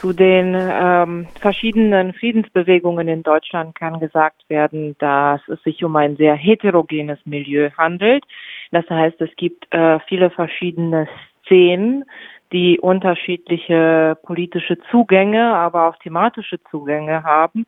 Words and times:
Zu 0.00 0.12
den 0.12 0.54
ähm, 0.56 1.26
verschiedenen 1.40 2.12
Friedensbewegungen 2.12 3.08
in 3.08 3.24
Deutschland 3.24 3.74
kann 3.74 3.98
gesagt 3.98 4.48
werden, 4.48 4.94
dass 5.00 5.40
es 5.48 5.60
sich 5.64 5.82
um 5.82 5.96
ein 5.96 6.16
sehr 6.16 6.36
heterogenes 6.36 7.18
Milieu 7.24 7.70
handelt. 7.76 8.22
Das 8.70 8.88
heißt, 8.88 9.20
es 9.20 9.34
gibt 9.34 9.66
äh, 9.74 9.98
viele 10.06 10.30
verschiedene 10.30 11.08
Szenen, 11.44 12.04
die 12.52 12.78
unterschiedliche 12.78 14.16
politische 14.22 14.78
Zugänge, 14.90 15.52
aber 15.52 15.88
auch 15.88 15.96
thematische 15.96 16.62
Zugänge 16.70 17.24
haben, 17.24 17.66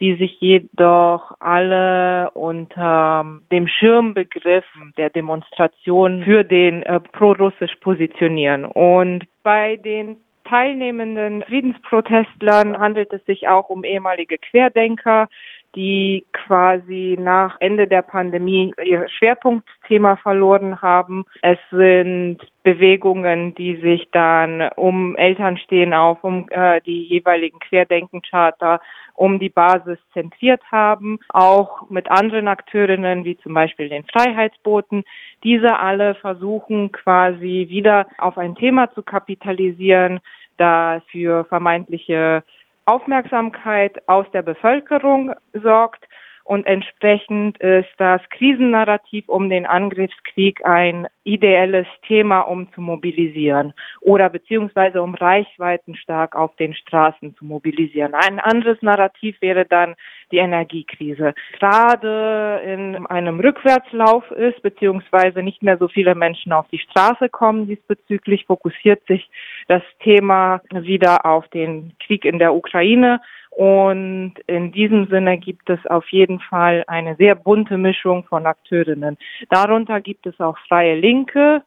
die 0.00 0.16
sich 0.16 0.40
jedoch 0.40 1.32
alle 1.38 2.32
unter 2.32 3.24
dem 3.52 3.68
Schirmbegriff 3.68 4.64
der 4.96 5.10
Demonstration 5.10 6.24
für 6.24 6.42
den 6.42 6.82
äh, 6.82 6.98
pro-russisch 6.98 7.76
positionieren. 7.76 8.64
Und 8.64 9.26
bei 9.44 9.76
den 9.76 10.16
teilnehmenden 10.48 11.42
Friedensprotestlern 11.42 12.78
handelt 12.78 13.12
es 13.12 13.24
sich 13.26 13.48
auch 13.48 13.68
um 13.68 13.84
ehemalige 13.84 14.38
Querdenker, 14.38 15.28
die 15.74 16.24
quasi 16.32 17.16
nach 17.20 17.56
Ende 17.60 17.86
der 17.86 18.02
Pandemie 18.02 18.72
ihr 18.82 19.06
Schwerpunktthema 19.08 20.16
verloren 20.16 20.80
haben. 20.80 21.24
Es 21.42 21.58
sind 21.70 22.38
Bewegungen, 22.62 23.54
die 23.54 23.76
sich 23.76 24.08
dann 24.12 24.70
um 24.76 25.14
Eltern 25.16 25.58
stehen 25.58 25.92
auf, 25.92 26.24
um 26.24 26.46
äh, 26.50 26.80
die 26.80 27.04
jeweiligen 27.04 27.58
Querdenkencharter, 27.58 28.80
um 29.14 29.38
die 29.38 29.50
Basis 29.50 29.98
zentriert 30.12 30.62
haben, 30.70 31.18
auch 31.28 31.88
mit 31.90 32.10
anderen 32.10 32.48
Akteurinnen 32.48 33.24
wie 33.24 33.36
zum 33.38 33.52
Beispiel 33.52 33.88
den 33.88 34.04
Freiheitsboten. 34.04 35.04
Diese 35.44 35.78
alle 35.78 36.14
versuchen 36.14 36.92
quasi 36.92 37.66
wieder 37.68 38.06
auf 38.18 38.38
ein 38.38 38.54
Thema 38.54 38.90
zu 38.92 39.02
kapitalisieren, 39.02 40.20
das 40.58 41.02
für 41.10 41.44
vermeintliche 41.46 42.42
Aufmerksamkeit 42.84 44.08
aus 44.08 44.26
der 44.32 44.42
Bevölkerung 44.42 45.34
sorgt 45.52 46.07
und 46.48 46.66
entsprechend 46.66 47.58
ist 47.58 47.90
das 47.98 48.22
Krisennarrativ 48.30 49.28
um 49.28 49.50
den 49.50 49.66
Angriffskrieg 49.66 50.64
ein 50.64 51.06
ideelles 51.22 51.86
Thema, 52.06 52.40
um 52.40 52.72
zu 52.72 52.80
mobilisieren 52.80 53.74
oder 54.00 54.30
beziehungsweise 54.30 55.02
um 55.02 55.14
Reichweiten 55.14 55.94
stark 55.94 56.34
auf 56.34 56.56
den 56.56 56.72
Straßen 56.72 57.36
zu 57.36 57.44
mobilisieren. 57.44 58.14
Ein 58.14 58.40
anderes 58.40 58.80
Narrativ 58.80 59.36
wäre 59.42 59.66
dann 59.66 59.94
die 60.32 60.38
Energiekrise. 60.38 61.34
Gerade 61.58 62.62
in 62.64 63.06
einem 63.08 63.40
Rückwärtslauf 63.40 64.30
ist, 64.30 64.62
beziehungsweise 64.62 65.42
nicht 65.42 65.62
mehr 65.62 65.76
so 65.76 65.88
viele 65.88 66.14
Menschen 66.14 66.54
auf 66.54 66.66
die 66.72 66.78
Straße 66.78 67.28
kommen 67.28 67.66
diesbezüglich, 67.66 68.46
fokussiert 68.46 69.04
sich 69.06 69.28
das 69.66 69.82
Thema 70.02 70.62
wieder 70.72 71.26
auf 71.26 71.46
den 71.48 71.92
Krieg 72.00 72.24
in 72.24 72.38
der 72.38 72.54
Ukraine 72.54 73.20
und 73.50 74.34
in 74.46 74.72
diesem 74.72 75.06
Sinne 75.08 75.38
gibt 75.38 75.68
es 75.70 75.84
auf 75.86 76.08
jeden 76.10 76.40
Fall 76.40 76.84
eine 76.86 77.16
sehr 77.16 77.34
bunte 77.34 77.76
Mischung 77.76 78.24
von 78.24 78.46
Akteurinnen. 78.46 79.16
Darunter 79.50 80.00
gibt 80.00 80.26
es 80.26 80.38
auch 80.40 80.58
freie 80.68 80.94
Linke, 80.94 81.62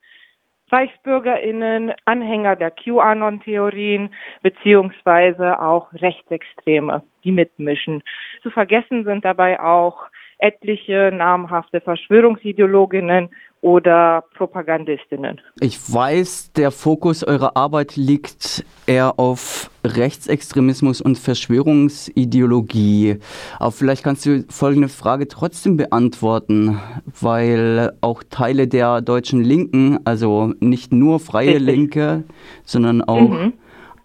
ReichsbürgerInnen, 0.71 1.91
Anhänger 2.05 2.55
der 2.55 2.71
QAnon-Theorien, 2.71 4.13
beziehungsweise 4.41 5.61
auch 5.61 5.91
Rechtsextreme, 5.93 7.03
die 7.23 7.31
mitmischen. 7.31 8.03
Zu 8.41 8.51
vergessen 8.51 9.03
sind 9.03 9.25
dabei 9.25 9.59
auch 9.59 10.07
etliche 10.37 11.11
namhafte 11.13 11.81
Verschwörungsideologinnen 11.81 13.29
oder 13.61 14.23
Propagandistinnen. 14.35 15.39
Ich 15.59 15.93
weiß, 15.93 16.53
der 16.53 16.71
Fokus 16.71 17.23
eurer 17.23 17.55
Arbeit 17.55 17.95
liegt 17.95 18.65
eher 18.87 19.19
auf 19.19 19.69
Rechtsextremismus 19.85 20.99
und 20.99 21.17
Verschwörungsideologie. 21.17 23.17
Aber 23.59 23.71
vielleicht 23.71 24.03
kannst 24.03 24.25
du 24.25 24.43
folgende 24.49 24.89
Frage 24.89 25.27
trotzdem 25.27 25.77
beantworten, 25.77 26.79
weil 27.19 27.93
auch 28.01 28.23
Teile 28.29 28.67
der 28.67 29.01
deutschen 29.01 29.43
Linken, 29.43 29.99
also 30.05 30.53
nicht 30.59 30.91
nur 30.91 31.19
freie 31.19 31.59
Linke, 31.59 32.23
sondern 32.63 33.03
auch 33.03 33.29
mhm. 33.29 33.53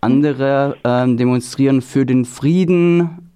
andere 0.03 0.77
äh, 0.83 1.17
demonstrieren 1.17 1.81
für 1.81 2.05
den 2.05 2.27
Frieden 2.27 3.31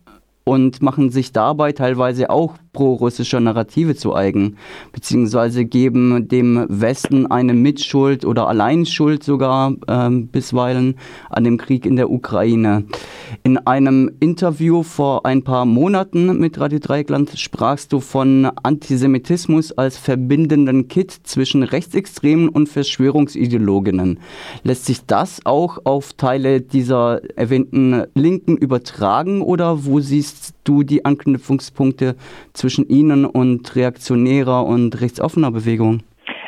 und 0.44 0.82
machen 0.82 1.10
sich 1.10 1.32
dabei 1.32 1.72
teilweise 1.72 2.28
auch 2.28 2.58
pro-russischer 2.72 3.40
Narrative 3.40 3.96
zu 3.96 4.14
eigen, 4.14 4.56
beziehungsweise 4.92 5.64
geben 5.64 6.28
dem 6.28 6.66
Westen 6.68 7.30
eine 7.30 7.54
Mitschuld 7.54 8.24
oder 8.24 8.48
Alleinschuld 8.48 9.24
sogar 9.24 9.74
ähm, 9.88 10.28
bisweilen 10.28 10.94
an 11.28 11.44
dem 11.44 11.58
Krieg 11.58 11.86
in 11.86 11.96
der 11.96 12.10
Ukraine. 12.10 12.84
In 13.42 13.58
einem 13.58 14.10
Interview 14.20 14.82
vor 14.82 15.26
ein 15.26 15.42
paar 15.42 15.64
Monaten 15.64 16.38
mit 16.38 16.58
Radio 16.58 16.78
Dreieckland 16.78 17.38
sprachst 17.38 17.92
du 17.92 18.00
von 18.00 18.50
Antisemitismus 18.62 19.72
als 19.72 19.96
verbindenden 19.96 20.88
Kit 20.88 21.12
zwischen 21.24 21.62
Rechtsextremen 21.62 22.48
und 22.48 22.68
Verschwörungsideologinnen. 22.68 24.18
Lässt 24.62 24.86
sich 24.86 25.04
das 25.06 25.40
auch 25.44 25.78
auf 25.84 26.12
Teile 26.14 26.60
dieser 26.60 27.20
erwähnten 27.36 28.04
Linken 28.14 28.56
übertragen 28.56 29.42
oder 29.42 29.84
wo 29.84 30.00
siehst 30.00 30.54
du 30.64 30.82
die 30.82 31.04
Anknüpfungspunkte 31.04 32.16
zwischen 32.60 32.88
Ihnen 32.88 33.24
und 33.24 33.74
reaktionärer 33.74 34.64
und 34.64 35.00
rechtsoffener 35.00 35.50
Bewegung? 35.50 36.02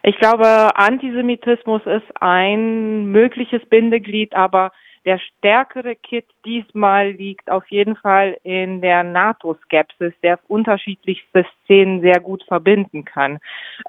Ich 0.04 0.16
glaube, 0.18 0.76
Antisemitismus 0.76 1.82
ist 1.86 2.10
ein 2.20 3.06
mögliches 3.06 3.64
Bindeglied, 3.68 4.34
aber 4.34 4.72
der 5.04 5.18
stärkere 5.18 5.96
Kit 5.96 6.26
diesmal 6.44 7.10
liegt 7.10 7.50
auf 7.50 7.66
jeden 7.68 7.96
Fall 7.96 8.36
in 8.44 8.80
der 8.80 9.02
NATO-Skepsis, 9.02 10.12
der 10.22 10.38
unterschiedlichste 10.48 11.44
Szenen 11.64 12.02
sehr 12.02 12.20
gut 12.20 12.44
verbinden 12.44 13.04
kann. 13.04 13.38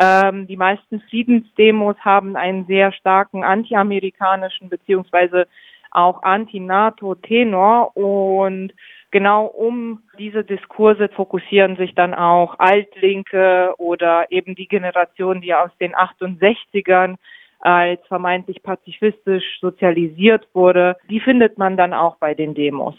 Ähm, 0.01 0.47
die 0.47 0.57
meisten 0.57 1.01
Friedensdemos 1.09 1.95
haben 1.99 2.35
einen 2.35 2.65
sehr 2.65 2.91
starken 2.93 3.43
antiamerikanischen 3.43 4.69
beziehungsweise 4.69 5.47
auch 5.91 6.23
anti-NATO-Tenor 6.23 7.95
und 7.95 8.73
genau 9.13 9.45
um 9.45 10.01
diese 10.17 10.43
Diskurse 10.43 11.07
fokussieren 11.07 11.77
sich 11.77 11.95
dann 11.95 12.13
auch 12.13 12.55
Altlinke 12.57 13.73
oder 13.77 14.25
eben 14.31 14.55
die 14.55 14.67
Generation, 14.67 15.39
die 15.39 15.53
aus 15.53 15.69
den 15.79 15.95
68ern 15.95 17.15
als 17.59 18.05
vermeintlich 18.07 18.61
pazifistisch 18.61 19.45
sozialisiert 19.61 20.49
wurde, 20.53 20.97
die 21.09 21.21
findet 21.21 21.57
man 21.57 21.77
dann 21.77 21.93
auch 21.93 22.17
bei 22.17 22.33
den 22.33 22.53
Demos. 22.55 22.95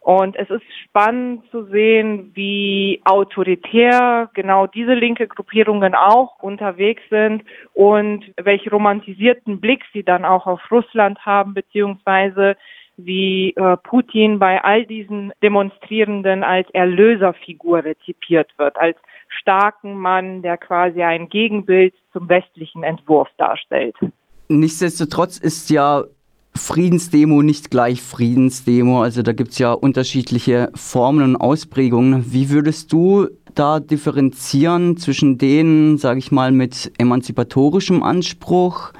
Und 0.00 0.34
es 0.34 0.50
ist 0.50 0.64
spannend 0.82 1.48
zu 1.52 1.64
sehen, 1.66 2.32
wie 2.34 3.00
autoritär 3.04 4.28
genau 4.34 4.66
diese 4.66 4.94
linke 4.94 5.28
Gruppierungen 5.28 5.94
auch 5.94 6.42
unterwegs 6.42 7.02
sind 7.08 7.44
und 7.72 8.24
welch 8.42 8.72
romantisierten 8.72 9.60
Blick 9.60 9.84
sie 9.92 10.02
dann 10.02 10.24
auch 10.24 10.46
auf 10.46 10.60
Russland 10.72 11.24
haben, 11.24 11.54
beziehungsweise 11.54 12.56
wie 13.04 13.54
äh, 13.56 13.76
Putin 13.76 14.38
bei 14.38 14.62
all 14.62 14.86
diesen 14.86 15.32
Demonstrierenden 15.42 16.42
als 16.42 16.68
Erlöserfigur 16.70 17.84
rezipiert 17.84 18.50
wird, 18.58 18.76
als 18.76 18.96
starken 19.28 19.94
Mann, 19.98 20.42
der 20.42 20.56
quasi 20.56 21.02
ein 21.02 21.28
Gegenbild 21.28 21.94
zum 22.12 22.28
westlichen 22.28 22.82
Entwurf 22.82 23.28
darstellt. 23.38 23.94
Nichtsdestotrotz 24.48 25.38
ist 25.38 25.70
ja 25.70 26.04
Friedensdemo 26.54 27.42
nicht 27.42 27.70
gleich 27.70 28.02
Friedensdemo. 28.02 29.02
Also 29.02 29.22
da 29.22 29.32
gibt 29.32 29.52
es 29.52 29.58
ja 29.58 29.72
unterschiedliche 29.72 30.70
Formen 30.74 31.22
und 31.22 31.36
Ausprägungen. 31.36 32.32
Wie 32.32 32.50
würdest 32.50 32.92
du 32.92 33.28
da 33.54 33.80
differenzieren 33.80 34.96
zwischen 34.96 35.38
denen, 35.38 35.98
sage 35.98 36.18
ich 36.18 36.32
mal, 36.32 36.52
mit 36.52 36.92
emanzipatorischem 36.98 38.02
Anspruch 38.02 38.92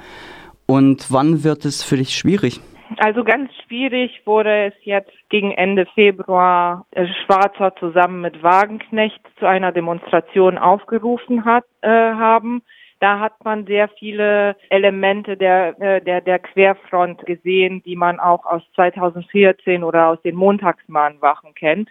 und 0.65 1.11
wann 1.11 1.43
wird 1.43 1.65
es 1.65 1.83
für 1.83 1.97
dich 1.97 2.15
schwierig? 2.15 2.61
Also 2.97 3.23
ganz 3.23 3.51
schwierig 3.65 4.21
wurde 4.25 4.65
es 4.65 4.73
jetzt 4.83 5.13
gegen 5.29 5.51
Ende 5.51 5.85
Februar 5.93 6.85
äh, 6.91 7.05
Schwarzer 7.25 7.75
zusammen 7.75 8.21
mit 8.21 8.43
Wagenknecht 8.43 9.21
zu 9.39 9.45
einer 9.45 9.71
Demonstration 9.71 10.57
aufgerufen 10.57 11.45
hat, 11.45 11.65
äh, 11.81 11.89
haben. 11.89 12.61
Da 12.99 13.19
hat 13.19 13.43
man 13.43 13.65
sehr 13.65 13.87
viele 13.97 14.55
Elemente 14.69 15.35
der, 15.37 15.79
äh, 15.81 16.01
der, 16.01 16.21
der 16.21 16.39
Querfront 16.39 17.25
gesehen, 17.25 17.81
die 17.83 17.95
man 17.95 18.19
auch 18.19 18.45
aus 18.45 18.61
2014 18.75 19.83
oder 19.83 20.07
aus 20.07 20.21
den 20.21 20.35
Montagsmahnwachen 20.35 21.55
kennt. 21.55 21.89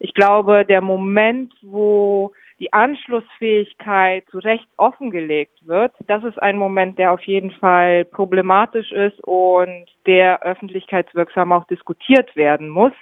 Ich 0.00 0.14
glaube, 0.14 0.64
der 0.64 0.80
Moment, 0.80 1.52
wo 1.62 2.32
die 2.60 2.72
Anschlussfähigkeit 2.72 4.24
zu 4.30 4.38
Recht 4.38 4.66
offengelegt 4.76 5.66
wird, 5.66 5.92
das 6.06 6.24
ist 6.24 6.40
ein 6.42 6.56
Moment, 6.56 6.98
der 6.98 7.12
auf 7.12 7.22
jeden 7.22 7.52
Fall 7.52 8.04
problematisch 8.04 8.90
ist 8.90 9.20
und 9.20 9.86
der 10.06 10.42
öffentlichkeitswirksam 10.42 11.52
auch 11.52 11.66
diskutiert 11.66 12.34
werden 12.34 12.68
muss. 12.68 12.92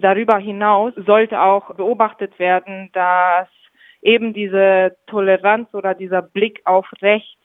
Darüber 0.00 0.38
hinaus 0.38 0.92
sollte 0.96 1.40
auch 1.40 1.74
beobachtet 1.74 2.38
werden, 2.38 2.90
dass 2.92 3.48
eben 4.02 4.34
diese 4.34 4.96
Toleranz 5.06 5.72
oder 5.74 5.94
dieser 5.94 6.22
Blick 6.22 6.60
auf 6.64 6.86
rechts 7.00 7.38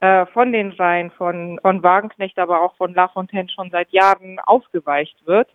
äh, 0.00 0.26
von 0.26 0.52
den 0.52 0.72
Reihen 0.72 1.10
von, 1.10 1.58
von 1.60 1.82
Wagenknecht, 1.82 2.38
aber 2.38 2.62
auch 2.62 2.76
von 2.76 2.94
Lafontaine 2.94 3.48
schon 3.48 3.70
seit 3.70 3.90
Jahren 3.90 4.38
aufgeweicht 4.40 5.26
wird 5.26 5.48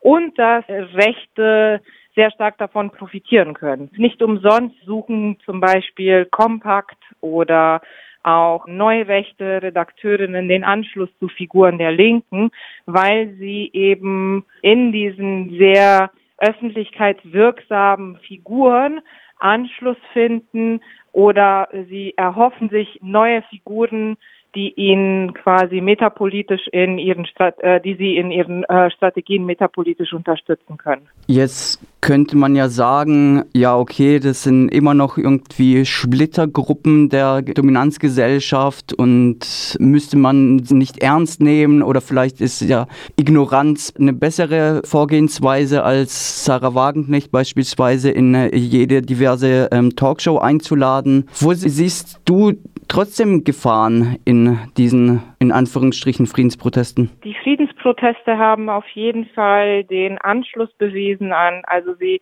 und 0.00 0.38
dass 0.38 0.64
Rechte 0.68 1.80
sehr 2.14 2.30
stark 2.30 2.58
davon 2.58 2.90
profitieren 2.90 3.54
können. 3.54 3.90
Nicht 3.96 4.22
umsonst 4.22 4.76
suchen 4.84 5.38
zum 5.44 5.60
Beispiel 5.60 6.26
Kompakt 6.26 6.98
oder 7.20 7.80
auch 8.22 8.66
neurechte 8.66 9.62
Redakteurinnen 9.62 10.48
den 10.48 10.64
Anschluss 10.64 11.08
zu 11.18 11.28
Figuren 11.28 11.78
der 11.78 11.92
Linken, 11.92 12.50
weil 12.86 13.34
sie 13.38 13.70
eben 13.72 14.44
in 14.60 14.92
diesen 14.92 15.56
sehr 15.58 16.10
öffentlichkeitswirksamen 16.38 18.18
Figuren 18.18 19.00
Anschluss 19.38 19.96
finden 20.12 20.80
oder 21.12 21.68
sie 21.88 22.14
erhoffen 22.16 22.68
sich 22.68 23.00
neue 23.02 23.42
Figuren, 23.42 24.16
die 24.54 24.72
ihnen 24.76 25.32
quasi 25.34 25.80
metapolitisch 25.80 26.66
in 26.68 26.98
ihren 26.98 27.26
äh, 27.38 27.80
die 27.80 27.94
sie 27.94 28.16
in 28.16 28.30
ihren 28.30 28.64
äh, 28.64 28.90
Strategien 28.90 29.46
metapolitisch 29.46 30.12
unterstützen 30.12 30.76
können. 30.76 31.08
Jetzt 31.26 31.80
könnte 32.02 32.36
man 32.36 32.56
ja 32.56 32.68
sagen, 32.68 33.44
ja 33.54 33.76
okay, 33.76 34.18
das 34.18 34.42
sind 34.42 34.68
immer 34.68 34.92
noch 34.92 35.16
irgendwie 35.16 35.86
Splittergruppen 35.86 37.08
der 37.08 37.42
Dominanzgesellschaft 37.42 38.92
und 38.92 39.76
müsste 39.78 40.18
man 40.18 40.56
nicht 40.56 41.02
ernst 41.02 41.40
nehmen 41.40 41.82
oder 41.82 42.00
vielleicht 42.00 42.40
ist 42.40 42.60
ja 42.60 42.88
Ignoranz 43.16 43.94
eine 43.98 44.12
bessere 44.12 44.82
Vorgehensweise 44.84 45.84
als 45.84 46.44
Sarah 46.44 46.74
Wagenknecht 46.74 47.30
beispielsweise 47.30 48.10
in 48.10 48.50
jede 48.52 49.00
diverse 49.00 49.68
ähm, 49.72 49.96
Talkshow 49.96 50.38
einzuladen. 50.38 51.28
Wo 51.40 51.54
siehst 51.54 52.20
du 52.24 52.52
trotzdem 52.92 53.42
Gefahren 53.42 54.18
in 54.26 54.58
diesen, 54.76 55.22
in 55.38 55.50
Anführungsstrichen, 55.50 56.26
Friedensprotesten? 56.26 57.10
Die 57.24 57.34
Friedensproteste 57.42 58.36
haben 58.36 58.68
auf 58.68 58.86
jeden 58.88 59.26
Fall 59.30 59.84
den 59.84 60.18
Anschluss 60.18 60.70
bewiesen 60.74 61.32
an, 61.32 61.62
also 61.64 61.94
sie 61.94 62.20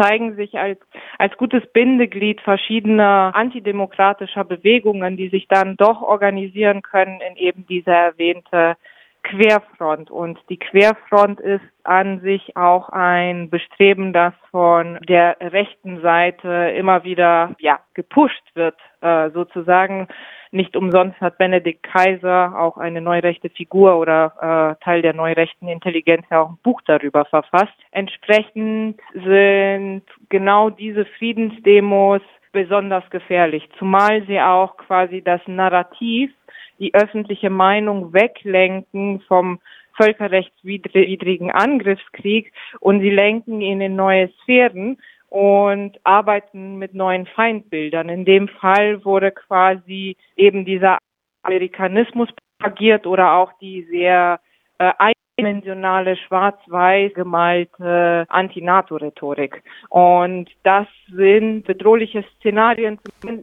zeigen 0.00 0.36
sich 0.36 0.54
als, 0.54 0.78
als 1.18 1.36
gutes 1.36 1.62
Bindeglied 1.72 2.40
verschiedener 2.40 3.32
antidemokratischer 3.34 4.44
Bewegungen, 4.44 5.16
die 5.16 5.28
sich 5.28 5.48
dann 5.48 5.76
doch 5.76 6.00
organisieren 6.00 6.82
können 6.82 7.20
in 7.20 7.36
eben 7.36 7.66
diese 7.66 7.90
erwähnte 7.90 8.76
Querfront. 9.22 10.10
Und 10.10 10.38
die 10.48 10.58
Querfront 10.58 11.40
ist 11.40 11.62
an 11.84 12.20
sich 12.20 12.56
auch 12.56 12.88
ein 12.90 13.50
Bestreben, 13.50 14.12
das 14.12 14.34
von 14.50 14.98
der 15.08 15.36
rechten 15.40 16.00
Seite 16.00 16.72
immer 16.76 17.04
wieder 17.04 17.54
ja, 17.58 17.80
gepusht 17.94 18.44
wird, 18.54 18.76
äh, 19.00 19.30
sozusagen. 19.30 20.08
Nicht 20.50 20.76
umsonst 20.76 21.18
hat 21.20 21.38
Benedikt 21.38 21.82
Kaiser 21.82 22.58
auch 22.58 22.76
eine 22.76 23.00
neurechte 23.00 23.48
Figur 23.48 23.98
oder 23.98 24.76
äh, 24.78 24.84
Teil 24.84 25.00
der 25.00 25.14
neurechten 25.14 25.66
Intelligenz 25.66 26.26
ja 26.30 26.42
auch 26.42 26.50
ein 26.50 26.58
Buch 26.62 26.82
darüber 26.84 27.24
verfasst. 27.24 27.72
Entsprechend 27.90 29.00
sind 29.14 30.02
genau 30.28 30.68
diese 30.68 31.06
Friedensdemos 31.06 32.20
besonders 32.52 33.08
gefährlich, 33.08 33.66
zumal 33.78 34.24
sie 34.26 34.40
auch 34.40 34.76
quasi 34.76 35.22
das 35.22 35.40
Narrativ 35.46 36.30
die 36.78 36.94
öffentliche 36.94 37.50
Meinung 37.50 38.12
weglenken 38.12 39.20
vom 39.28 39.60
völkerrechtswidrigen 39.96 41.50
Angriffskrieg 41.50 42.52
und 42.80 43.00
sie 43.00 43.10
lenken 43.10 43.60
ihn 43.60 43.80
in 43.80 43.96
neue 43.96 44.30
Sphären 44.42 44.98
und 45.28 45.98
arbeiten 46.04 46.76
mit 46.76 46.94
neuen 46.94 47.26
Feindbildern. 47.26 48.08
In 48.08 48.24
dem 48.24 48.48
Fall 48.48 49.04
wurde 49.04 49.32
quasi 49.32 50.16
eben 50.36 50.64
dieser 50.64 50.98
Amerikanismus 51.42 52.28
propagiert 52.58 53.06
oder 53.06 53.32
auch 53.34 53.52
die 53.60 53.84
sehr 53.90 54.40
äh, 54.78 54.92
dimensionale 55.38 56.16
schwarz-weiß 56.16 57.14
gemalte 57.14 58.26
Anti-NATO-Rhetorik. 58.28 59.62
Und 59.88 60.50
das 60.62 60.86
sind 61.14 61.64
bedrohliche 61.64 62.24
Szenarien, 62.36 62.98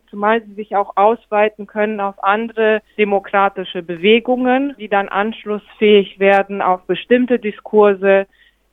zumal 0.09 0.43
sie 0.43 0.53
sich 0.53 0.75
auch 0.75 0.95
ausweiten 0.97 1.67
können 1.67 1.99
auf 1.99 2.23
andere 2.23 2.81
demokratische 2.97 3.81
Bewegungen, 3.81 4.75
die 4.77 4.89
dann 4.89 5.09
anschlussfähig 5.09 6.19
werden 6.19 6.61
auf 6.61 6.83
bestimmte 6.85 7.39
Diskurse, 7.39 8.27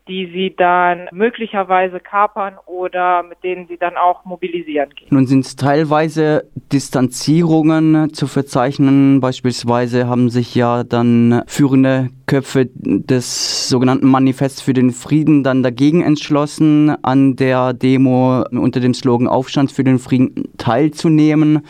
die 0.08 0.31
sie 0.32 0.55
dann 0.56 1.08
möglicherweise 1.12 1.99
kapern 2.00 2.55
oder 2.67 3.23
mit 3.25 3.43
denen 3.43 3.67
sie 3.67 3.76
dann 3.76 3.97
auch 3.97 4.25
mobilisieren 4.25 4.91
gehen. 4.94 5.08
Nun 5.11 5.26
sind 5.26 5.44
es 5.44 5.56
teilweise 5.56 6.44
Distanzierungen 6.73 8.12
zu 8.12 8.26
verzeichnen. 8.26 9.20
Beispielsweise 9.20 10.06
haben 10.06 10.31
sich 10.31 10.55
ja 10.55 10.85
dann 10.85 11.43
führende 11.47 12.11
Köpfe 12.26 12.69
des 12.75 13.69
sogenannten 13.69 14.08
Manifests 14.08 14.61
für 14.61 14.73
den 14.73 14.91
Frieden 14.91 15.44
dann 15.44 15.62
dagegen 15.62 16.03
entschlossen, 16.03 16.91
an 17.02 17.37
der 17.37 17.73
Demo 17.73 18.44
unter 18.50 18.81
dem 18.81 18.94
Slogan 18.94 19.29
Aufstand 19.29 19.70
für 19.70 19.85
den 19.85 20.00
Frieden 20.00 20.49
teilzunehmen. 20.59 21.61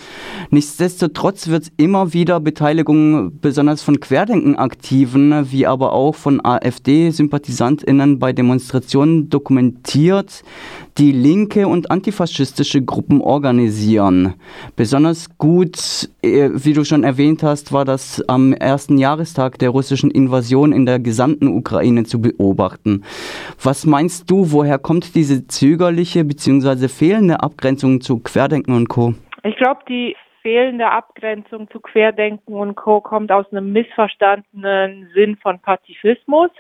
Nichtsdestotrotz 0.51 1.49
wird 1.49 1.71
immer 1.77 2.15
wieder 2.15 2.41
Beteiligung 2.41 3.39
besonders 3.41 3.83
von 3.83 4.01
Querdenken-Aktiven, 4.01 5.53
wie 5.53 5.67
aber 5.67 5.93
auch 5.93 6.15
von 6.15 6.43
AfD-SympathisantInnen 6.43 8.19
bei 8.19 8.26
Demonstrationen 8.33 9.31
dokumentiert, 9.31 10.43
die 10.99 11.13
linke 11.13 11.69
und 11.69 11.91
antifaschistische 11.91 12.83
Gruppen 12.83 13.21
organisieren. 13.21 14.35
Besonders 14.77 15.37
gut, 15.39 16.09
äh, 16.23 16.51
wie 16.53 16.73
du 16.73 16.85
schon 16.85 17.05
erwähnt 17.05 17.43
hast, 17.43 17.73
war 17.73 17.85
das 17.85 18.23
am 18.29 18.53
ersten 18.53 18.99
Jahrestag 18.99 19.59
der 19.59 19.71
russischen 19.71 20.11
Invasion 20.11 20.73
in 20.73 20.87
der 20.87 20.99
gesamten 20.99 21.49
Ukraine 21.49 22.05
zu 22.05 22.21
beobachten. 22.21 23.05
Was 23.63 23.87
meinst 23.87 24.31
du, 24.31 24.53
woher 24.53 24.79
kommt 24.79 25.15
diese 25.15 25.47
zögerliche 25.47 26.25
bzw. 26.25 26.89
fehlende 26.89 27.41
Abgrenzung 27.43 28.01
zu 28.01 28.19
Querdenken 28.19 28.75
und 28.75 28.89
Co? 28.89 29.15
Ich 29.43 29.57
glaube, 29.57 29.81
die 29.89 30.17
fehlende 30.47 30.89
Abgrenzung 30.89 31.69
zu 31.71 31.81
Querdenken 31.81 32.55
und 32.55 32.77
Co. 32.77 33.01
kommt 33.01 33.33
aus 33.33 33.51
einem 33.51 33.73
missverstandenen 33.73 35.11
Sinn 35.13 35.37
von 35.43 35.59
Pazifismus 35.59 36.51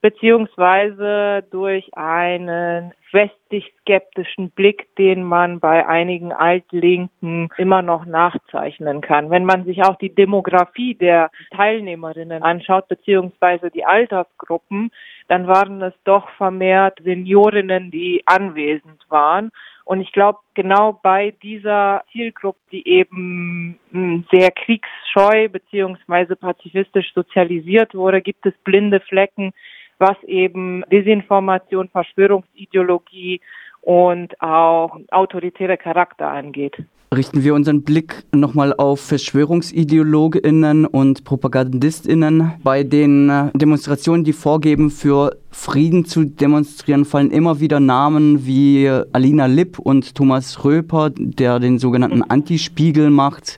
beziehungsweise 0.00 1.44
durch 1.50 1.90
einen 1.96 2.92
westlich 3.12 3.72
skeptischen 3.80 4.50
Blick, 4.50 4.94
den 4.96 5.24
man 5.24 5.60
bei 5.60 5.86
einigen 5.86 6.32
Altlinken 6.32 7.48
immer 7.56 7.82
noch 7.82 8.04
nachzeichnen 8.04 9.00
kann. 9.00 9.30
Wenn 9.30 9.44
man 9.44 9.64
sich 9.64 9.82
auch 9.82 9.96
die 9.96 10.14
Demografie 10.14 10.94
der 10.94 11.30
Teilnehmerinnen 11.50 12.42
anschaut, 12.42 12.88
beziehungsweise 12.88 13.70
die 13.70 13.84
Altersgruppen, 13.84 14.90
dann 15.28 15.46
waren 15.46 15.82
es 15.82 15.94
doch 16.04 16.28
vermehrt 16.36 16.98
Seniorinnen, 17.02 17.90
die 17.90 18.22
anwesend 18.26 19.04
waren. 19.08 19.50
Und 19.84 20.02
ich 20.02 20.12
glaube, 20.12 20.38
genau 20.52 21.00
bei 21.02 21.34
dieser 21.42 22.04
Zielgruppe, 22.12 22.58
die 22.70 22.86
eben 22.86 23.78
hm, 23.90 24.26
sehr 24.30 24.50
kriegsscheu 24.50 25.48
beziehungsweise 25.48 26.36
pazifistisch 26.36 27.12
sozialisiert 27.14 27.94
wurde, 27.94 28.20
gibt 28.20 28.44
es 28.44 28.52
blinde 28.64 29.00
Flecken, 29.00 29.54
was 29.98 30.16
eben 30.24 30.84
Desinformation, 30.90 31.88
Verschwörungsideologie 31.88 33.40
und 33.82 34.40
auch 34.40 34.98
autoritäre 35.10 35.76
Charakter 35.76 36.28
angeht. 36.28 36.76
Richten 37.14 37.42
wir 37.42 37.54
unseren 37.54 37.84
Blick 37.84 38.24
nochmal 38.34 38.74
auf 38.74 39.00
Verschwörungsideologinnen 39.00 40.84
und 40.84 41.24
Propagandistinnen. 41.24 42.52
Bei 42.62 42.84
den 42.84 43.50
Demonstrationen, 43.54 44.24
die 44.24 44.34
vorgeben, 44.34 44.90
für 44.90 45.34
Frieden 45.50 46.04
zu 46.04 46.26
demonstrieren, 46.26 47.06
fallen 47.06 47.30
immer 47.30 47.60
wieder 47.60 47.80
Namen 47.80 48.44
wie 48.44 48.90
Alina 49.12 49.46
Lipp 49.46 49.78
und 49.78 50.14
Thomas 50.14 50.62
Röper, 50.66 51.08
der 51.16 51.58
den 51.60 51.78
sogenannten 51.78 52.22
Antispiegel 52.22 53.08
macht. 53.08 53.56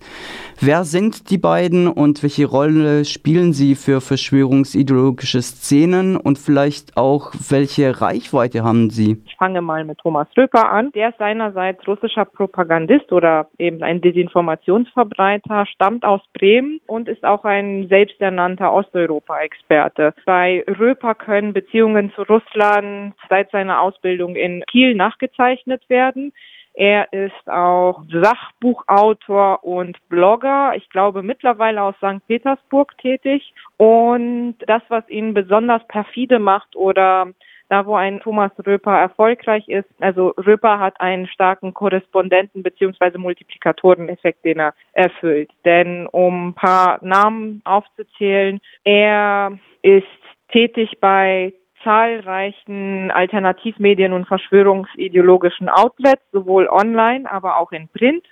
Wer 0.63 0.85
sind 0.85 1.31
die 1.31 1.39
beiden 1.39 1.89
und 1.89 2.23
welche 2.23 2.45
Rolle 2.45 3.07
spielen 3.07 3.55
sie 3.55 3.75
für 3.75 4.03
verschwörungsideologische 4.03 5.41
Szenen 5.41 6.19
und 6.19 6.37
vielleicht 6.37 6.99
auch 6.99 7.33
welche 7.49 8.03
Reichweite 8.03 8.63
haben 8.63 8.91
sie? 8.91 9.23
Ich 9.25 9.37
fange 9.37 9.63
mal 9.63 9.87
mit 9.87 9.97
Thomas 10.01 10.29
Röper 10.37 10.71
an. 10.71 10.93
Der 10.93 11.09
ist 11.09 11.19
seinerseits 11.19 11.89
russischer 11.89 12.27
Propagandist 12.27 13.11
oder 13.11 13.49
eben 13.57 13.83
ein 13.83 14.03
Desinformationsverbreiter, 14.03 15.65
stammt 15.65 16.05
aus 16.05 16.21
Bremen 16.35 16.83
und 16.87 17.09
ist 17.09 17.25
auch 17.25 17.45
ein 17.45 17.89
selbsternannter 17.89 18.71
Osteuropa-Experte. 18.71 20.13
Bei 20.27 20.63
Röper 20.79 21.15
können 21.15 21.55
Beziehungen 21.55 22.13
zu 22.15 22.21
Russland 22.25 23.15
seit 23.31 23.51
seiner 23.51 23.81
Ausbildung 23.81 24.37
in 24.37 24.63
Kiel 24.71 24.95
nachgezeichnet 24.95 25.89
werden. 25.89 26.35
Er 26.75 27.13
ist 27.13 27.49
auch 27.49 28.03
Sachbuchautor 28.11 29.65
und 29.65 29.97
Blogger. 30.09 30.73
Ich 30.77 30.89
glaube 30.91 31.23
mittlerweile 31.23 31.83
aus 31.83 31.95
St. 31.97 32.27
Petersburg 32.27 32.97
tätig. 32.99 33.53
Und 33.77 34.57
das, 34.67 34.83
was 34.89 35.09
ihn 35.09 35.35
besonders 35.35 35.87
perfide 35.89 36.39
macht 36.39 36.77
oder 36.77 37.29
da 37.71 37.87
wo 37.87 37.95
ein 37.95 38.21
Thomas 38.21 38.51
Röper 38.67 38.99
erfolgreich 38.99 39.69
ist. 39.69 39.89
Also 40.01 40.35
Röper 40.45 40.81
hat 40.81 41.01
einen 41.01 41.29
starken 41.29 41.73
Korrespondenten 41.73 42.63
beziehungsweise 42.65 43.17
Multiplikatoreneffekt, 43.17 44.45
den 44.45 44.59
er 44.59 44.75
erfüllt. 44.93 45.51
Denn 45.65 46.07
um 46.09 46.49
ein 46.49 46.55
paar 46.55 46.99
Namen 47.03 47.63
aufzuzählen, 47.65 48.61
er 48.83 49.57
ist 49.83 50.05
tätig 50.51 50.99
bei 51.01 51.55
zahlreichen 51.83 53.11
Alternativmedien 53.11 54.13
und 54.13 54.27
verschwörungsideologischen 54.27 55.69
Outlets, 55.69 56.23
sowohl 56.33 56.69
online, 56.69 57.31
aber 57.31 57.59
auch 57.59 57.73
in 57.73 57.89
Print. 57.89 58.25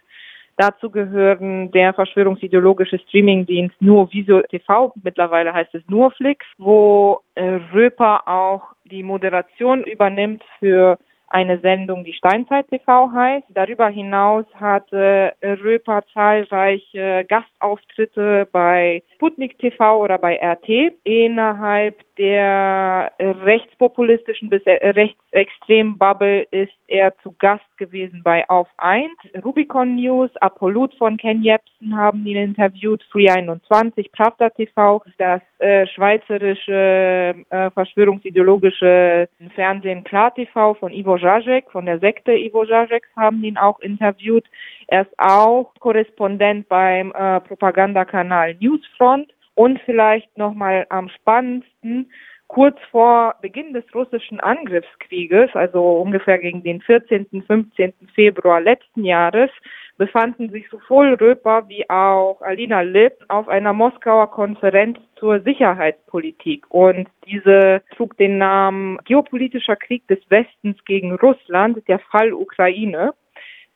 Dazu 0.56 0.90
gehören 0.90 1.70
der 1.70 1.94
verschwörungsideologische 1.94 2.98
Streamingdienst 2.98 3.80
Nur 3.80 4.12
Visio 4.12 4.42
TV, 4.42 4.92
mittlerweile 5.04 5.52
heißt 5.54 5.72
es 5.74 5.82
Nurflix, 5.88 6.44
wo 6.58 7.20
äh, 7.36 7.60
Röper 7.72 8.26
auch 8.26 8.62
die 8.84 9.04
Moderation 9.04 9.84
übernimmt 9.84 10.42
für 10.58 10.98
eine 11.30 11.58
Sendung, 11.60 12.04
die 12.04 12.12
Steinzeit 12.12 12.68
TV 12.68 13.10
heißt. 13.12 13.46
Darüber 13.50 13.88
hinaus 13.88 14.46
hatte 14.54 15.32
Röper 15.42 16.02
zahlreiche 16.12 17.24
Gastauftritte 17.28 18.48
bei 18.50 19.02
Sputnik 19.14 19.58
TV 19.58 20.02
oder 20.02 20.18
bei 20.18 20.36
RT. 20.36 20.94
Innerhalb 21.04 21.96
der 22.16 23.12
rechtspopulistischen 23.18 24.48
bis 24.48 24.62
rechtsextremen 24.66 25.98
Bubble 25.98 26.42
ist 26.50 26.72
er 26.86 27.16
zu 27.18 27.34
Gast 27.38 27.67
gewesen 27.78 28.22
bei 28.22 28.48
Auf 28.48 28.68
1. 28.76 29.10
Rubicon 29.44 29.96
News, 29.96 30.30
Apollut 30.36 30.94
von 30.96 31.16
Ken 31.16 31.42
Jebsen 31.42 31.96
haben 31.96 32.26
ihn 32.26 32.36
interviewt, 32.36 33.02
Free 33.10 33.30
21, 33.30 34.12
Pravda 34.12 34.50
TV, 34.50 35.02
das 35.16 35.40
äh, 35.58 35.86
schweizerische 35.86 37.34
äh, 37.48 37.70
verschwörungsideologische 37.70 39.28
Fernsehen 39.54 40.04
Klar 40.04 40.34
TV 40.34 40.74
von 40.74 40.92
Ivo 40.92 41.18
Zajek, 41.18 41.70
von 41.70 41.86
der 41.86 41.98
Sekte 42.00 42.32
Ivo 42.32 42.66
Zajeks 42.66 43.08
haben 43.16 43.42
ihn 43.42 43.56
auch 43.56 43.80
interviewt. 43.80 44.44
Er 44.88 45.02
ist 45.02 45.18
auch 45.18 45.72
Korrespondent 45.80 46.68
beim 46.68 47.12
äh, 47.12 47.40
Propagandakanal 47.40 48.54
Newsfront 48.60 49.32
und 49.54 49.80
vielleicht 49.84 50.36
nochmal 50.38 50.86
am 50.88 51.08
spannendsten, 51.08 52.10
kurz 52.48 52.78
vor 52.90 53.36
Beginn 53.42 53.74
des 53.74 53.84
russischen 53.94 54.40
Angriffskrieges, 54.40 55.50
also 55.54 55.98
ungefähr 55.98 56.38
gegen 56.38 56.62
den 56.62 56.80
14., 56.80 57.44
15. 57.46 57.92
Februar 58.14 58.60
letzten 58.60 59.04
Jahres, 59.04 59.50
befanden 59.98 60.48
sich 60.50 60.68
sowohl 60.70 61.14
Röper 61.14 61.68
wie 61.68 61.88
auch 61.90 62.40
Alina 62.40 62.80
Lipp 62.80 63.24
auf 63.28 63.48
einer 63.48 63.72
Moskauer 63.72 64.30
Konferenz 64.30 64.98
zur 65.16 65.40
Sicherheitspolitik. 65.40 66.64
Und 66.70 67.08
diese 67.26 67.82
trug 67.96 68.16
den 68.16 68.38
Namen 68.38 68.98
Geopolitischer 69.04 69.76
Krieg 69.76 70.06
des 70.06 70.20
Westens 70.30 70.82
gegen 70.84 71.14
Russland, 71.16 71.86
der 71.88 71.98
Fall 71.98 72.32
Ukraine. 72.32 73.12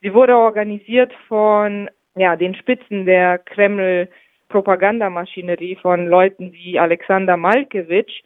Sie 0.01 0.13
wurde 0.13 0.35
organisiert 0.35 1.13
von 1.27 1.89
ja, 2.15 2.35
den 2.35 2.55
Spitzen 2.55 3.05
der 3.05 3.37
Kreml 3.37 4.09
Propagandamaschinerie 4.49 5.75
von 5.75 6.07
Leuten 6.07 6.53
wie 6.53 6.79
Alexander 6.79 7.37
Malkewitsch, 7.37 8.21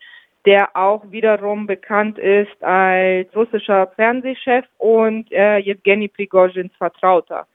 der 0.47 0.77
auch 0.77 1.03
wiederum 1.11 1.67
bekannt 1.67 2.17
ist 2.17 2.63
als 2.63 3.27
russischer 3.35 3.87
Fernsehchef 3.97 4.63
und 4.77 5.29
äh, 5.33 5.57
Jewgeni 5.57 6.07
Prigozhins 6.07 6.73
Vertrauter. 6.77 7.45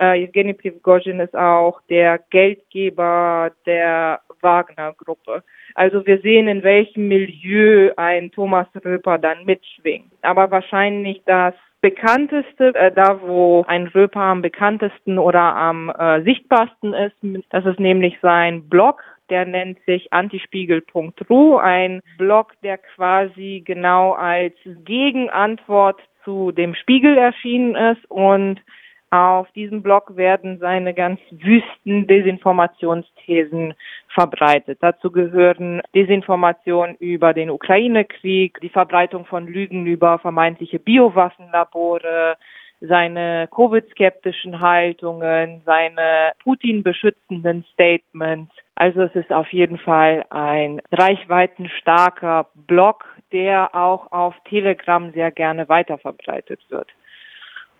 Äh, 0.00 0.20
Jewgeni 0.20 0.54
Prigozhin 0.54 1.20
ist 1.20 1.36
auch 1.36 1.82
der 1.90 2.18
Geldgeber 2.30 3.50
der 3.66 4.20
Wagner-Gruppe. 4.40 5.42
Also 5.74 6.06
wir 6.06 6.20
sehen, 6.20 6.48
in 6.48 6.62
welchem 6.62 7.08
Milieu 7.08 7.90
ein 7.96 8.30
Thomas 8.30 8.68
Röper 8.82 9.18
dann 9.18 9.44
mitschwingt. 9.44 10.10
Aber 10.22 10.50
wahrscheinlich 10.50 11.20
das 11.26 11.52
bekannteste, 11.82 12.74
äh, 12.74 12.90
da 12.90 13.20
wo 13.20 13.62
ein 13.68 13.88
Röper 13.88 14.20
am 14.20 14.40
bekanntesten 14.40 15.18
oder 15.18 15.54
am 15.54 15.90
äh, 15.90 16.22
sichtbarsten 16.22 16.94
ist, 16.94 17.16
das 17.50 17.66
ist 17.66 17.78
nämlich 17.78 18.16
sein 18.22 18.66
Blog, 18.70 19.02
der 19.30 19.46
nennt 19.46 19.78
sich 19.86 20.12
antispiegel.ru, 20.12 21.56
ein 21.56 22.00
Blog, 22.16 22.52
der 22.62 22.78
quasi 22.78 23.62
genau 23.64 24.12
als 24.12 24.54
Gegenantwort 24.84 26.00
zu 26.24 26.52
dem 26.52 26.74
Spiegel 26.74 27.16
erschienen 27.16 27.74
ist 27.74 28.10
und 28.10 28.60
auf 29.10 29.50
diesem 29.52 29.82
Blog 29.82 30.16
werden 30.16 30.58
seine 30.58 30.92
ganz 30.92 31.18
wüsten 31.30 32.06
Desinformationsthesen 32.06 33.72
verbreitet. 34.08 34.78
Dazu 34.82 35.10
gehören 35.10 35.80
Desinformation 35.94 36.94
über 36.96 37.32
den 37.32 37.48
Ukraine-Krieg, 37.48 38.58
die 38.60 38.68
Verbreitung 38.68 39.24
von 39.24 39.46
Lügen 39.46 39.86
über 39.86 40.18
vermeintliche 40.18 40.78
Biowaffenlabore, 40.78 42.36
seine 42.80 43.48
Covid-skeptischen 43.54 44.60
Haltungen, 44.60 45.62
seine 45.64 46.32
Putin-beschützenden 46.42 47.64
Statements. 47.72 48.54
Also 48.74 49.02
es 49.02 49.14
ist 49.14 49.32
auf 49.32 49.52
jeden 49.52 49.78
Fall 49.78 50.24
ein 50.30 50.80
reichweitenstarker 50.92 52.46
Blog, 52.54 53.04
der 53.32 53.74
auch 53.74 54.12
auf 54.12 54.34
Telegram 54.48 55.12
sehr 55.12 55.30
gerne 55.32 55.68
weiterverbreitet 55.68 56.60
wird. 56.68 56.88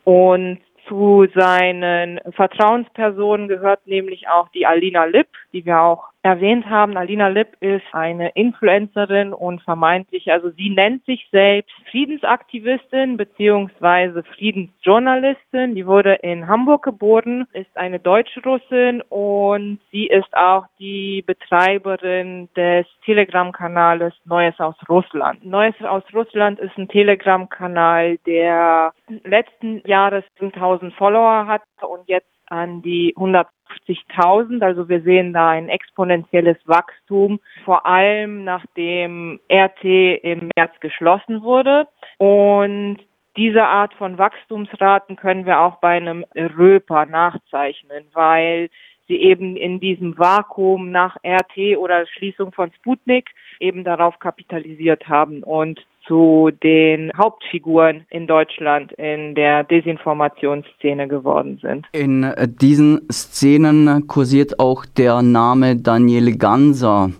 Und 0.04 0.60
zu 0.88 1.26
seinen 1.34 2.18
Vertrauenspersonen 2.32 3.46
gehört 3.46 3.86
nämlich 3.86 4.28
auch 4.28 4.48
die 4.48 4.66
Alina 4.66 5.04
Lipp, 5.04 5.28
die 5.52 5.64
wir 5.64 5.80
auch 5.80 6.08
erwähnt 6.22 6.66
haben. 6.66 6.96
Alina 6.96 7.28
Lipp 7.28 7.56
ist 7.60 7.84
eine 7.92 8.30
Influencerin 8.30 9.32
und 9.32 9.62
vermeintlich, 9.62 10.30
also 10.32 10.50
sie 10.50 10.70
nennt 10.70 11.04
sich 11.04 11.28
selbst 11.30 11.72
Friedensaktivistin 11.90 13.16
beziehungsweise 13.16 14.22
Friedensjournalistin. 14.24 15.74
Die 15.74 15.86
wurde 15.86 16.14
in 16.14 16.48
Hamburg 16.48 16.82
geboren, 16.82 17.46
ist 17.52 17.76
eine 17.76 18.00
Deutsch-Russin 18.00 19.02
und 19.08 19.78
sie 19.90 20.06
ist 20.06 20.34
auch 20.36 20.66
die 20.78 21.22
Betreiberin 21.26 22.48
des 22.56 22.86
Telegram-Kanales 23.04 24.14
Neues 24.24 24.58
aus 24.58 24.76
Russland. 24.88 25.44
Neues 25.44 25.74
aus 25.82 26.02
Russland 26.12 26.58
ist 26.58 26.76
ein 26.76 26.88
Telegram-Kanal, 26.88 28.18
der 28.26 28.92
letzten 29.24 29.82
Jahres 29.86 30.24
1000 30.40 30.94
Follower 30.94 31.46
hat 31.46 31.62
und 31.80 32.08
jetzt 32.08 32.37
an 32.50 32.82
die 32.82 33.14
150.000. 33.16 34.62
Also 34.62 34.88
wir 34.88 35.02
sehen 35.02 35.32
da 35.32 35.50
ein 35.50 35.68
exponentielles 35.68 36.58
Wachstum, 36.66 37.40
vor 37.64 37.86
allem 37.86 38.44
nachdem 38.44 39.40
RT 39.50 39.84
im 39.84 40.50
März 40.56 40.72
geschlossen 40.80 41.42
wurde. 41.42 41.86
Und 42.18 42.98
diese 43.36 43.64
Art 43.64 43.94
von 43.94 44.18
Wachstumsraten 44.18 45.16
können 45.16 45.46
wir 45.46 45.60
auch 45.60 45.76
bei 45.76 45.96
einem 45.96 46.24
Röper 46.34 47.06
nachzeichnen, 47.06 48.04
weil 48.12 48.68
sie 49.06 49.16
eben 49.16 49.56
in 49.56 49.80
diesem 49.80 50.18
Vakuum 50.18 50.90
nach 50.90 51.16
RT 51.24 51.78
oder 51.78 52.06
Schließung 52.06 52.52
von 52.52 52.72
Sputnik 52.72 53.30
eben 53.58 53.84
darauf 53.84 54.18
kapitalisiert 54.18 55.08
haben 55.08 55.42
und 55.42 55.84
zu 56.08 56.50
den 56.62 57.12
Hauptfiguren 57.16 58.06
in 58.10 58.26
Deutschland 58.26 58.92
in 58.92 59.34
der 59.34 59.62
Desinformationsszene 59.64 61.06
geworden 61.06 61.60
sind. 61.62 61.86
In 61.92 62.32
diesen 62.60 63.02
Szenen 63.12 64.06
kursiert 64.08 64.58
auch 64.58 64.84
der 64.86 65.22
Name 65.22 65.76
Daniele 65.76 66.36
Ganser. 66.36 67.10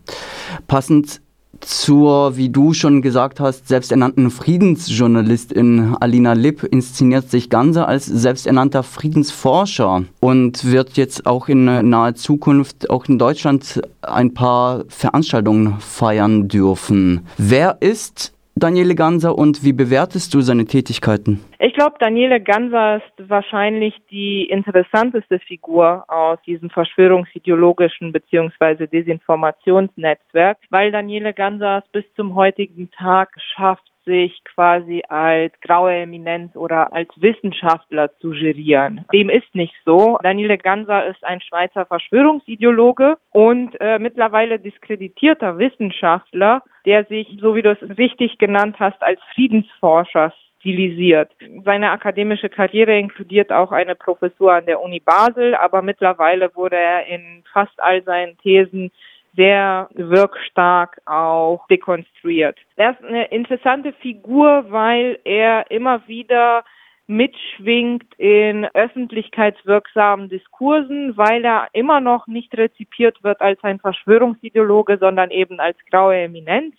Passend 0.66 1.21
zur, 1.61 2.37
wie 2.37 2.50
du 2.50 2.73
schon 2.73 3.02
gesagt 3.02 3.40
hast, 3.40 3.68
selbsternannten 3.68 4.30
Friedensjournalistin 4.30 5.97
Alina 6.00 6.33
Lipp 6.33 6.62
inszeniert 6.62 7.30
sich 7.30 7.50
Ganser 7.50 7.88
als 7.88 8.07
selbsternannter 8.07 8.83
Friedensforscher 8.83 10.04
und 10.21 10.71
wird 10.71 10.97
jetzt 10.97 11.26
auch 11.26 11.49
in 11.49 11.64
naher 11.88 12.14
Zukunft 12.14 12.90
auch 12.90 13.07
in 13.07 13.18
Deutschland 13.18 13.83
ein 14.02 14.35
paar 14.35 14.85
Veranstaltungen 14.88 15.80
feiern 15.80 16.49
dürfen. 16.49 17.26
Wer 17.38 17.78
ist 17.80 18.38
Daniele 18.59 18.95
Ganser 18.95 19.38
und 19.38 19.65
wie 19.65 19.73
bewertest 19.73 20.35
du 20.35 20.41
seine 20.41 20.65
Tätigkeiten? 20.65 21.41
Ich 21.61 21.75
glaube, 21.75 21.97
Daniele 22.00 22.41
Ganser 22.41 22.97
ist 22.97 23.31
wahrscheinlich 23.31 23.95
die 24.11 24.47
interessanteste 24.47 25.38
Figur 25.38 26.05
aus 26.09 26.38
diesem 26.47 26.71
verschwörungsideologischen 26.71 28.12
bzw. 28.12 28.87
Desinformationsnetzwerk, 28.87 30.59
weil 30.71 30.91
Daniele 30.91 31.35
Ganser 31.35 31.83
es 31.85 31.93
bis 31.93 32.05
zum 32.15 32.35
heutigen 32.35 32.91
Tag 32.91 33.31
schafft, 33.55 33.85
sich 34.09 34.43
quasi 34.55 35.03
als 35.09 35.53
graue 35.61 35.95
Eminenz 35.95 36.57
oder 36.57 36.93
als 36.93 37.11
Wissenschaftler 37.17 38.11
zu 38.19 38.31
gerieren. 38.31 39.05
Dem 39.12 39.29
ist 39.29 39.55
nicht 39.55 39.75
so. 39.85 40.19
Daniele 40.23 40.57
Ganser 40.59 41.07
ist 41.07 41.23
ein 41.23 41.41
Schweizer 41.43 41.85
Verschwörungsideologe 41.85 43.19
und 43.31 43.79
äh, 43.81 43.99
mittlerweile 43.99 44.59
diskreditierter 44.59 45.59
Wissenschaftler, 45.59 46.62
der 46.87 47.05
sich, 47.05 47.38
so 47.41 47.55
wie 47.55 47.62
du 47.62 47.71
es 47.71 47.99
richtig 47.99 48.38
genannt 48.38 48.77
hast, 48.79 49.00
als 49.03 49.21
Friedensforscher 49.35 50.33
stilisiert. 50.59 51.31
Seine 51.65 51.91
akademische 51.91 52.49
Karriere 52.49 52.99
inkludiert 52.99 53.53
auch 53.53 53.73
eine 53.73 53.95
Professur 53.95 54.55
an 54.55 54.67
der 54.67 54.81
Uni 54.81 55.00
Basel, 55.00 55.55
aber 55.55 55.83
mittlerweile 55.83 56.50
wurde 56.55 56.77
er 56.77 57.07
in 57.07 57.45
fast 57.53 57.79
all 57.81 58.03
seinen 58.03 58.37
Thesen 58.38 58.91
sehr 59.38 59.88
wirkstark 59.95 61.00
auch 61.07 61.66
dekonstruiert. 61.68 62.59
Er 62.75 62.90
ist 62.90 63.04
eine 63.04 63.26
interessante 63.26 63.92
Figur, 63.92 64.64
weil 64.68 65.21
er 65.23 65.71
immer 65.71 66.09
wieder 66.09 66.64
mitschwingt 67.07 68.12
in 68.18 68.64
öffentlichkeitswirksamen 68.75 70.28
Diskursen, 70.28 71.16
weil 71.16 71.45
er 71.45 71.68
immer 71.73 72.00
noch 72.00 72.26
nicht 72.26 72.59
rezipiert 72.59 73.23
wird 73.23 73.40
als 73.40 73.62
ein 73.62 73.78
Verschwörungsideologe, 73.78 74.99
sondern 74.99 75.30
eben 75.30 75.61
als 75.61 75.78
graue 75.88 76.16
Eminenz. 76.16 76.75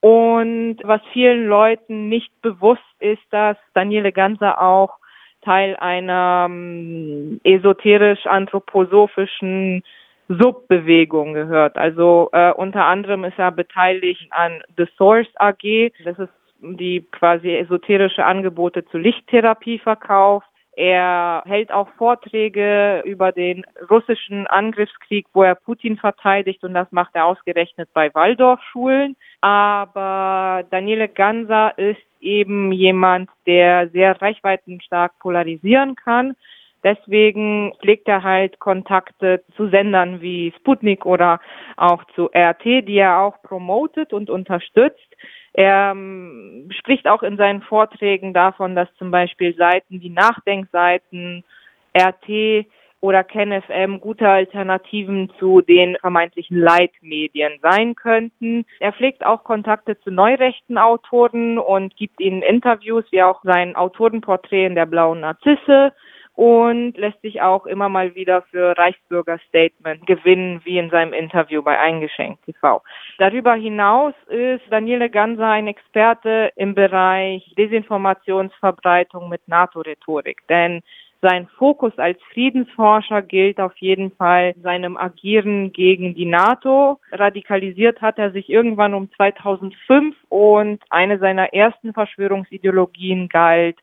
Und 0.00 0.78
was 0.82 1.02
vielen 1.12 1.46
Leuten 1.46 2.08
nicht 2.08 2.32
bewusst 2.40 2.80
ist, 2.98 3.22
dass 3.30 3.58
Daniele 3.74 4.12
Ganser 4.12 4.58
auch 4.60 4.96
Teil 5.42 5.76
einer 5.76 6.46
ähm, 6.48 7.40
esoterisch-anthroposophischen 7.44 9.84
Subbewegung 10.28 11.34
gehört. 11.34 11.76
Also 11.76 12.30
äh, 12.32 12.52
unter 12.52 12.84
anderem 12.86 13.24
ist 13.24 13.38
er 13.38 13.52
beteiligt 13.52 14.26
an 14.30 14.62
The 14.76 14.86
Source 14.96 15.28
AG. 15.36 15.92
Das 16.04 16.18
ist 16.18 16.32
die 16.60 17.06
quasi 17.12 17.54
esoterische 17.54 18.24
Angebote 18.24 18.84
zur 18.86 19.00
Lichttherapie 19.00 19.78
verkauft. 19.78 20.46
Er 20.76 21.42
hält 21.46 21.70
auch 21.70 21.88
Vorträge 21.96 23.02
über 23.04 23.30
den 23.30 23.64
russischen 23.90 24.46
Angriffskrieg, 24.48 25.26
wo 25.32 25.44
er 25.44 25.54
Putin 25.54 25.96
verteidigt 25.96 26.64
und 26.64 26.74
das 26.74 26.90
macht 26.90 27.14
er 27.14 27.26
ausgerechnet 27.26 27.88
bei 27.94 28.12
Waldorfschulen. 28.12 29.16
Aber 29.40 30.64
Daniele 30.70 31.08
Gansa 31.08 31.68
ist 31.68 32.02
eben 32.20 32.72
jemand, 32.72 33.30
der 33.46 33.88
sehr 33.90 34.20
reichweitenstark 34.20 35.12
polarisieren 35.20 35.94
kann. 35.94 36.34
Deswegen 36.84 37.72
pflegt 37.80 38.06
er 38.08 38.22
halt 38.22 38.60
Kontakte 38.60 39.42
zu 39.56 39.68
Sendern 39.70 40.20
wie 40.20 40.52
Sputnik 40.58 41.06
oder 41.06 41.40
auch 41.78 42.04
zu 42.14 42.26
RT, 42.26 42.86
die 42.86 42.98
er 42.98 43.20
auch 43.20 43.42
promotet 43.42 44.12
und 44.12 44.28
unterstützt. 44.28 45.16
Er 45.54 45.92
ähm, 45.92 46.68
spricht 46.78 47.08
auch 47.08 47.22
in 47.22 47.38
seinen 47.38 47.62
Vorträgen 47.62 48.34
davon, 48.34 48.76
dass 48.76 48.94
zum 48.96 49.10
Beispiel 49.10 49.54
Seiten 49.56 50.02
wie 50.02 50.10
Nachdenkseiten, 50.10 51.42
RT 51.96 52.66
oder 53.00 53.22
KenFM 53.22 54.00
gute 54.00 54.28
Alternativen 54.28 55.30
zu 55.38 55.60
den 55.60 55.96
vermeintlichen 56.00 56.58
Leitmedien 56.58 57.52
sein 57.62 57.94
könnten. 57.94 58.66
Er 58.80 58.92
pflegt 58.92 59.24
auch 59.24 59.44
Kontakte 59.44 59.98
zu 60.00 60.10
neurechten 60.10 60.76
Autoren 60.76 61.58
und 61.58 61.96
gibt 61.96 62.20
ihnen 62.20 62.42
Interviews, 62.42 63.04
wie 63.10 63.22
auch 63.22 63.42
sein 63.44 63.76
Autorenporträt 63.76 64.66
in 64.66 64.74
der 64.74 64.86
blauen 64.86 65.20
Narzisse 65.20 65.92
und 66.34 66.96
lässt 66.96 67.20
sich 67.22 67.42
auch 67.42 67.66
immer 67.66 67.88
mal 67.88 68.14
wieder 68.14 68.42
für 68.50 68.76
Reichsbürger 68.76 69.38
Statement 69.48 70.06
gewinnen, 70.06 70.60
wie 70.64 70.78
in 70.78 70.90
seinem 70.90 71.12
Interview 71.12 71.62
bei 71.62 71.78
Eingeschenkt 71.78 72.44
TV. 72.44 72.82
Darüber 73.18 73.54
hinaus 73.54 74.14
ist 74.28 74.62
Daniele 74.70 75.10
Ganser 75.10 75.46
ein 75.46 75.68
Experte 75.68 76.50
im 76.56 76.74
Bereich 76.74 77.54
Desinformationsverbreitung 77.56 79.28
mit 79.28 79.46
NATO-Rhetorik, 79.46 80.38
denn 80.48 80.82
sein 81.22 81.48
Fokus 81.56 81.96
als 81.98 82.18
Friedensforscher 82.34 83.22
gilt 83.22 83.58
auf 83.58 83.74
jeden 83.78 84.10
Fall 84.10 84.54
seinem 84.62 84.98
Agieren 84.98 85.72
gegen 85.72 86.14
die 86.14 86.26
NATO. 86.26 87.00
Radikalisiert 87.12 88.02
hat 88.02 88.18
er 88.18 88.30
sich 88.32 88.50
irgendwann 88.50 88.92
um 88.92 89.10
2005 89.12 90.14
und 90.28 90.82
eine 90.90 91.18
seiner 91.18 91.54
ersten 91.54 91.94
Verschwörungsideologien 91.94 93.30
galt 93.30 93.78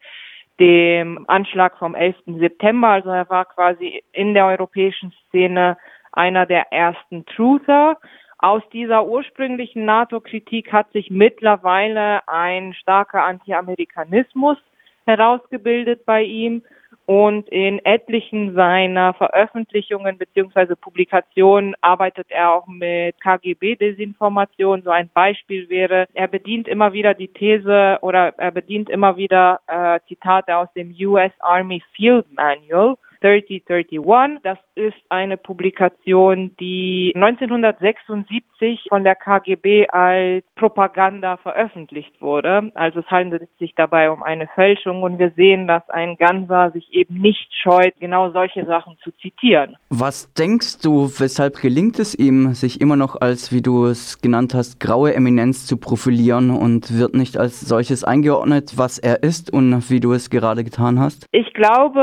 dem 0.62 1.26
Anschlag 1.28 1.76
vom 1.80 1.96
11. 1.96 2.16
September. 2.38 2.90
Also 2.90 3.10
er 3.10 3.28
war 3.30 3.46
quasi 3.46 4.04
in 4.14 4.36
der 4.36 4.46
europäischen 4.46 5.12
Szene 5.28 5.76
einer 6.12 6.46
der 6.46 6.72
ersten 6.72 7.26
Truther. 7.26 7.98
Aus 8.38 8.62
dieser 8.72 9.08
ursprünglichen 9.08 9.86
NATO-Kritik 9.86 10.72
hat 10.72 10.92
sich 10.92 11.10
mittlerweile 11.10 12.28
ein 12.28 12.76
starker 12.76 13.24
Anti-Amerikanismus 13.24 14.58
herausgebildet 15.06 16.06
bei 16.06 16.22
ihm 16.22 16.62
und 17.06 17.50
in 17.50 17.84
etlichen 17.84 18.54
seiner 18.54 19.14
Veröffentlichungen 19.14 20.18
beziehungsweise 20.18 20.76
Publikationen 20.76 21.76
arbeitet 21.82 22.28
er 22.30 22.54
auch 22.54 22.68
mit 22.68 23.20
KGB-Desinformation. 23.22 24.84
So 24.84 24.92
ein 24.92 25.10
Beispiel 25.14 25.70
wäre, 25.70 26.08
er 26.14 26.28
bedient 26.28 26.68
immer 26.68 26.94
wieder 26.94 27.14
die 27.14 27.28
These 27.28 27.98
oder 28.02 28.34
er 28.38 28.52
bedient 28.52 28.90
immer 28.90 29.18
wieder 29.18 29.60
äh, 29.68 30.00
Zitate 30.08 30.56
aus 30.56 30.72
dem 30.74 30.96
US 31.02 31.32
Army 31.40 31.84
Field 31.96 32.26
Manual 32.34 32.96
3031. 33.22 34.40
Das 34.44 34.58
ist 34.76 34.98
eine 35.10 35.38
Publikation, 35.38 36.56
die 36.60 37.12
1976 37.16 38.88
von 38.90 39.04
der 39.04 39.16
KGB 39.16 39.88
als 39.90 40.44
Propaganda 40.56 41.38
veröffentlicht 41.38 42.22
wurde. 42.22 42.72
Also 42.76 43.00
es 43.00 43.08
handelt 43.08 43.50
sich 43.60 43.74
dabei 43.76 44.12
um 44.12 44.24
eine 44.24 44.48
Fälschung 44.56 45.04
und 45.04 45.20
wir 45.20 45.32
sehen, 45.36 45.68
dass 45.68 45.88
ein 45.90 46.18
Ganser 46.18 46.72
sich 46.72 46.92
eben 46.94 47.16
nicht 47.16 47.50
scheut, 47.62 47.94
genau 48.00 48.32
solche 48.32 48.66
Sachen 48.66 48.98
zu 49.04 49.12
zitieren. 49.22 49.78
Was 49.90 50.34
denkst 50.34 50.82
du, 50.82 51.08
weshalb 51.20 51.58
gelingt 51.62 52.00
es 52.00 52.16
ihm, 52.16 52.54
sich 52.54 52.82
immer 52.82 52.96
noch 52.96 53.20
als, 53.20 53.54
wie 53.54 53.62
du 53.62 53.86
es 53.86 54.22
genannt 54.22 54.54
hast, 54.54 54.80
graue 54.80 55.14
Eminenz 55.14 55.66
zu 55.66 55.78
profilieren 55.78 56.50
und 56.52 56.98
wird 56.98 57.14
nicht 57.14 57.38
als 57.38 57.62
solches 57.62 58.04
eingeordnet, 58.04 58.74
was 58.78 58.98
er 58.98 59.24
ist 59.24 59.52
und 59.52 59.90
wie 59.90 60.00
du 60.00 60.14
es 60.14 60.30
gerade 60.30 60.64
getan 60.64 61.00
hast? 61.00 61.28
Ich 61.32 61.54
glaube, 61.54 62.02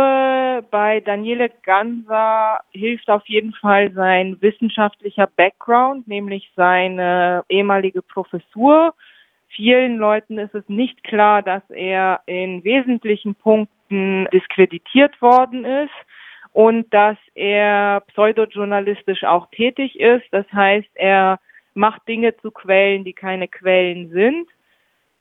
bei 0.62 1.00
Daniele 1.00 1.50
Ganser 1.62 2.60
hilft 2.70 3.08
auf 3.10 3.26
jeden 3.26 3.52
Fall 3.54 3.92
sein 3.92 4.36
wissenschaftlicher 4.40 5.26
Background, 5.26 6.06
nämlich 6.08 6.50
seine 6.56 7.44
ehemalige 7.48 8.02
Professur. 8.02 8.94
Vielen 9.48 9.96
Leuten 9.96 10.38
ist 10.38 10.54
es 10.54 10.68
nicht 10.68 11.02
klar, 11.04 11.42
dass 11.42 11.62
er 11.70 12.20
in 12.26 12.62
wesentlichen 12.64 13.34
Punkten 13.34 14.28
diskreditiert 14.32 15.20
worden 15.22 15.64
ist 15.64 15.94
und 16.52 16.92
dass 16.92 17.16
er 17.34 18.02
pseudojournalistisch 18.08 19.24
auch 19.24 19.48
tätig 19.50 19.98
ist. 19.98 20.26
Das 20.30 20.46
heißt, 20.52 20.90
er 20.94 21.38
macht 21.74 22.06
Dinge 22.08 22.36
zu 22.38 22.50
Quellen, 22.50 23.04
die 23.04 23.12
keine 23.12 23.48
Quellen 23.48 24.10
sind. 24.10 24.48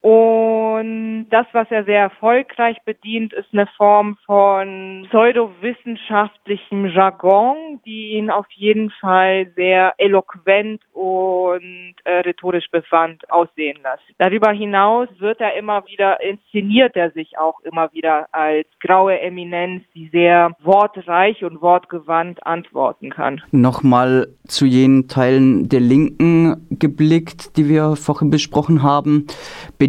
Und 0.07 1.27
das, 1.31 1.45
was 1.51 1.69
er 1.69 1.83
sehr 1.83 1.99
erfolgreich 1.99 2.77
bedient, 2.85 3.33
ist 3.33 3.49
eine 3.51 3.67
Form 3.75 4.15
von 4.25 5.05
pseudowissenschaftlichem 5.09 6.85
Jargon, 6.85 7.81
die 7.85 8.13
ihn 8.13 8.29
auf 8.29 8.45
jeden 8.51 8.89
Fall 9.01 9.51
sehr 9.57 9.95
eloquent 9.97 10.81
und 10.93 11.95
äh, 12.05 12.19
rhetorisch 12.19 12.71
bewandt 12.71 13.29
aussehen 13.29 13.79
lässt. 13.83 14.03
Darüber 14.17 14.51
hinaus 14.51 15.09
wird 15.19 15.41
er 15.41 15.57
immer 15.57 15.85
wieder, 15.87 16.21
inszeniert 16.21 16.95
er 16.95 17.11
sich 17.11 17.37
auch 17.37 17.59
immer 17.65 17.91
wieder 17.91 18.27
als 18.31 18.67
graue 18.79 19.19
Eminenz, 19.19 19.83
die 19.93 20.07
sehr 20.13 20.55
wortreich 20.63 21.43
und 21.43 21.61
wortgewandt 21.61 22.45
antworten 22.45 23.09
kann. 23.09 23.41
Nochmal 23.51 24.29
zu 24.47 24.65
jenen 24.65 25.09
Teilen 25.09 25.67
der 25.67 25.81
Linken 25.81 26.65
geblickt, 26.71 27.57
die 27.57 27.67
wir 27.67 27.97
vorhin 27.97 28.29
besprochen 28.29 28.83
haben 28.83 29.27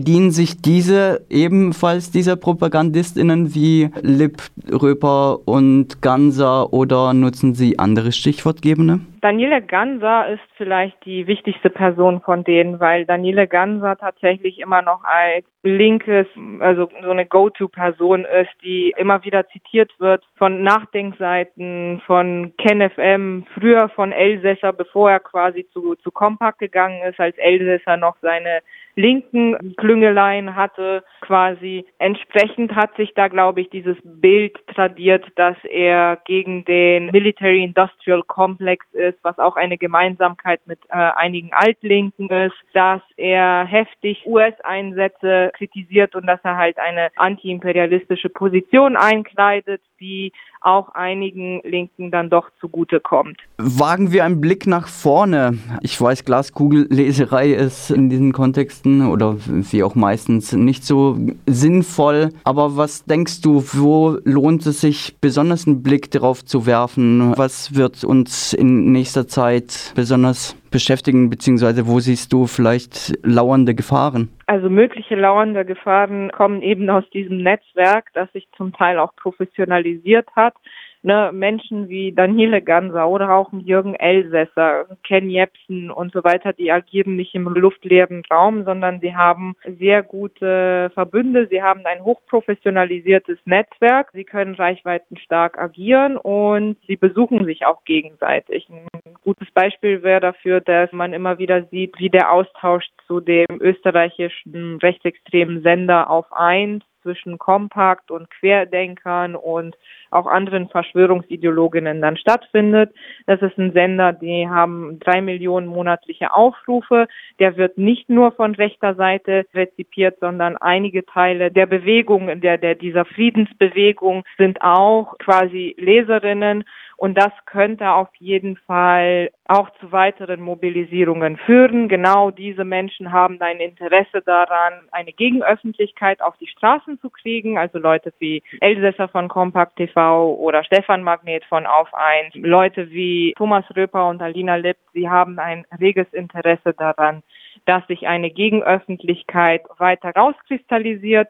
Bedienen 0.08 0.30
sich 0.30 0.62
diese 0.62 1.26
ebenfalls 1.28 2.10
dieser 2.10 2.36
PropagandistInnen 2.36 3.54
wie 3.54 3.90
Lipp, 4.00 4.38
Röper 4.72 5.46
und 5.46 6.00
Ganser 6.00 6.72
oder 6.72 7.12
nutzen 7.12 7.52
sie 7.52 7.78
andere 7.78 8.12
Stichwortgebende? 8.12 9.00
Daniele 9.20 9.60
Ganser 9.60 10.28
ist 10.28 10.40
vielleicht 10.56 11.04
die 11.04 11.26
wichtigste 11.26 11.68
Person 11.68 12.22
von 12.22 12.42
denen, 12.42 12.80
weil 12.80 13.04
Daniele 13.04 13.46
Ganser 13.46 13.98
tatsächlich 13.98 14.60
immer 14.60 14.80
noch 14.80 15.04
als 15.04 15.44
linkes, 15.62 16.26
also 16.60 16.88
so 17.02 17.10
eine 17.10 17.26
Go-To-Person 17.26 18.24
ist, 18.24 18.50
die 18.62 18.94
immer 18.96 19.24
wieder 19.24 19.46
zitiert 19.48 19.92
wird 19.98 20.24
von 20.36 20.62
Nachdenkseiten, 20.62 22.00
von 22.06 22.54
KenFM, 22.56 23.44
früher 23.54 23.90
von 23.90 24.12
Elsässer, 24.12 24.72
bevor 24.72 25.10
er 25.10 25.20
quasi 25.20 25.66
zu, 25.72 25.96
zu 25.96 26.10
Compact 26.10 26.60
gegangen 26.60 27.02
ist, 27.02 27.20
als 27.20 27.36
Elsässer 27.36 27.96
noch 27.96 28.16
seine 28.22 28.60
linken 28.98 29.76
Klüngeleien 29.76 30.56
hatte, 30.56 31.04
quasi. 31.20 31.86
Entsprechend 31.98 32.74
hat 32.74 32.94
sich 32.96 33.14
da, 33.14 33.28
glaube 33.28 33.60
ich, 33.60 33.70
dieses 33.70 33.96
Bild 34.02 34.58
tradiert, 34.74 35.24
dass 35.36 35.56
er 35.64 36.18
gegen 36.24 36.64
den 36.64 37.06
Military 37.06 37.62
Industrial 37.62 38.22
Complex 38.24 38.84
ist, 38.92 39.18
was 39.22 39.38
auch 39.38 39.54
eine 39.54 39.78
Gemeinsamkeit 39.78 40.60
mit 40.66 40.80
äh, 40.88 40.96
einigen 40.96 41.50
Altlinken 41.52 42.28
ist, 42.28 42.56
dass 42.74 43.00
er 43.16 43.64
heftig 43.64 44.24
US-Einsätze 44.26 45.52
kritisiert 45.56 46.16
und 46.16 46.26
dass 46.26 46.40
er 46.42 46.56
halt 46.56 46.78
eine 46.78 47.10
antiimperialistische 47.16 48.30
Position 48.30 48.96
einkleidet, 48.96 49.80
die 50.00 50.32
auch 50.60 50.90
einigen 50.90 51.60
Linken 51.64 52.10
dann 52.10 52.30
doch 52.30 52.50
zugutekommt. 52.60 53.38
Wagen 53.58 54.12
wir 54.12 54.24
einen 54.24 54.40
Blick 54.40 54.66
nach 54.66 54.88
vorne. 54.88 55.58
Ich 55.82 56.00
weiß, 56.00 56.24
Glaskugelleserei 56.24 57.52
ist 57.52 57.90
in 57.90 58.10
diesen 58.10 58.32
Kontexten 58.32 59.08
oder 59.08 59.36
wie 59.38 59.82
auch 59.82 59.94
meistens 59.94 60.52
nicht 60.52 60.84
so 60.84 61.16
sinnvoll. 61.46 62.30
Aber 62.44 62.76
was 62.76 63.04
denkst 63.04 63.40
du, 63.40 63.62
wo 63.72 64.18
lohnt 64.24 64.66
es 64.66 64.80
sich 64.80 65.16
besonders 65.20 65.66
einen 65.66 65.82
Blick 65.82 66.10
darauf 66.10 66.44
zu 66.44 66.66
werfen? 66.66 67.36
Was 67.36 67.74
wird 67.74 68.04
uns 68.04 68.52
in 68.52 68.92
nächster 68.92 69.28
Zeit 69.28 69.92
besonders 69.94 70.56
beschäftigen, 70.70 71.30
beziehungsweise 71.30 71.86
wo 71.86 72.00
siehst 72.00 72.32
du 72.32 72.46
vielleicht 72.46 73.18
lauernde 73.22 73.74
Gefahren? 73.74 74.30
Also 74.46 74.70
mögliche 74.70 75.14
lauernde 75.14 75.64
Gefahren 75.64 76.30
kommen 76.30 76.62
eben 76.62 76.88
aus 76.90 77.08
diesem 77.10 77.42
Netzwerk, 77.42 78.10
das 78.14 78.30
sich 78.32 78.48
zum 78.56 78.72
Teil 78.72 78.98
auch 78.98 79.14
professionalisiert 79.16 80.28
hat. 80.36 80.54
Ne, 81.02 81.30
Menschen 81.32 81.88
wie 81.88 82.12
Daniele 82.12 82.62
Ganser 82.62 83.08
oder 83.08 83.30
auch 83.30 83.52
Jürgen 83.52 83.94
Elsässer, 83.94 84.86
Ken 85.04 85.30
Jepsen 85.30 85.90
und 85.90 86.12
so 86.12 86.24
weiter, 86.24 86.52
die 86.52 86.70
agieren 86.70 87.16
nicht 87.16 87.34
im 87.34 87.48
luftleeren 87.48 88.22
Raum, 88.30 88.64
sondern 88.64 89.00
sie 89.00 89.14
haben 89.14 89.54
sehr 89.78 90.02
gute 90.02 90.90
Verbünde, 90.94 91.46
sie 91.48 91.62
haben 91.62 91.84
ein 91.84 92.04
hochprofessionalisiertes 92.04 93.38
Netzwerk, 93.44 94.10
sie 94.12 94.24
können 94.24 94.54
reichweitenstark 94.54 95.58
agieren 95.58 96.16
und 96.16 96.76
sie 96.86 96.96
besuchen 96.96 97.44
sich 97.44 97.66
auch 97.66 97.84
gegenseitig. 97.84 98.68
Ein 98.68 99.14
gutes 99.22 99.50
Beispiel 99.52 100.02
wäre 100.02 100.20
dafür, 100.20 100.60
dass 100.60 100.92
man 100.92 101.12
immer 101.12 101.38
wieder 101.38 101.64
sieht, 101.64 101.98
wie 101.98 102.10
der 102.10 102.32
Austausch 102.32 102.86
zu 103.06 103.20
dem 103.20 103.46
österreichischen 103.60 104.78
rechtsextremen 104.78 105.62
Sender 105.62 106.10
auf 106.10 106.26
eins 106.32 106.84
zwischen 107.02 107.38
Kompakt 107.38 108.10
und 108.10 108.30
Querdenkern 108.30 109.36
und 109.36 109.76
auch 110.10 110.26
anderen 110.26 110.68
Verschwörungsideologinnen 110.68 112.00
dann 112.00 112.16
stattfindet. 112.16 112.94
Das 113.26 113.42
ist 113.42 113.58
ein 113.58 113.72
Sender, 113.72 114.12
die 114.12 114.48
haben 114.48 114.98
drei 115.00 115.20
Millionen 115.20 115.66
monatliche 115.66 116.32
Aufrufe. 116.32 117.08
Der 117.38 117.56
wird 117.56 117.78
nicht 117.78 118.08
nur 118.08 118.32
von 118.32 118.54
rechter 118.54 118.94
Seite 118.94 119.46
rezipiert, 119.54 120.18
sondern 120.20 120.56
einige 120.56 121.04
Teile 121.04 121.50
der 121.50 121.66
Bewegung, 121.66 122.40
der, 122.40 122.58
der 122.58 122.74
dieser 122.74 123.04
Friedensbewegung 123.04 124.24
sind 124.36 124.62
auch 124.62 125.16
quasi 125.18 125.74
Leserinnen 125.78 126.64
und 126.98 127.16
das 127.16 127.30
könnte 127.46 127.92
auf 127.92 128.08
jeden 128.16 128.56
Fall 128.56 129.30
auch 129.46 129.70
zu 129.78 129.92
weiteren 129.92 130.40
Mobilisierungen 130.40 131.36
führen. 131.36 131.88
Genau 131.88 132.32
diese 132.32 132.64
Menschen 132.64 133.12
haben 133.12 133.40
ein 133.40 133.60
Interesse 133.60 134.20
daran, 134.20 134.72
eine 134.90 135.12
Gegenöffentlichkeit 135.12 136.20
auf 136.20 136.36
die 136.38 136.48
Straßen 136.48 136.98
zu 136.98 137.08
kriegen. 137.08 137.56
Also 137.56 137.78
Leute 137.78 138.12
wie 138.18 138.42
Elsässer 138.60 139.06
von 139.06 139.28
Compact 139.28 139.76
TV 139.76 140.34
oder 140.34 140.64
Stefan 140.64 141.04
Magnet 141.04 141.44
von 141.44 141.66
Auf 141.66 141.94
1, 141.94 142.34
Leute 142.34 142.90
wie 142.90 143.32
Thomas 143.38 143.64
Röper 143.76 144.08
und 144.08 144.20
Alina 144.20 144.56
Lipp, 144.56 144.78
sie 144.92 145.08
haben 145.08 145.38
ein 145.38 145.66
reges 145.78 146.12
Interesse 146.12 146.74
daran, 146.76 147.22
dass 147.64 147.86
sich 147.86 148.08
eine 148.08 148.32
Gegenöffentlichkeit 148.32 149.62
weiter 149.78 150.10
rauskristallisiert. 150.16 151.28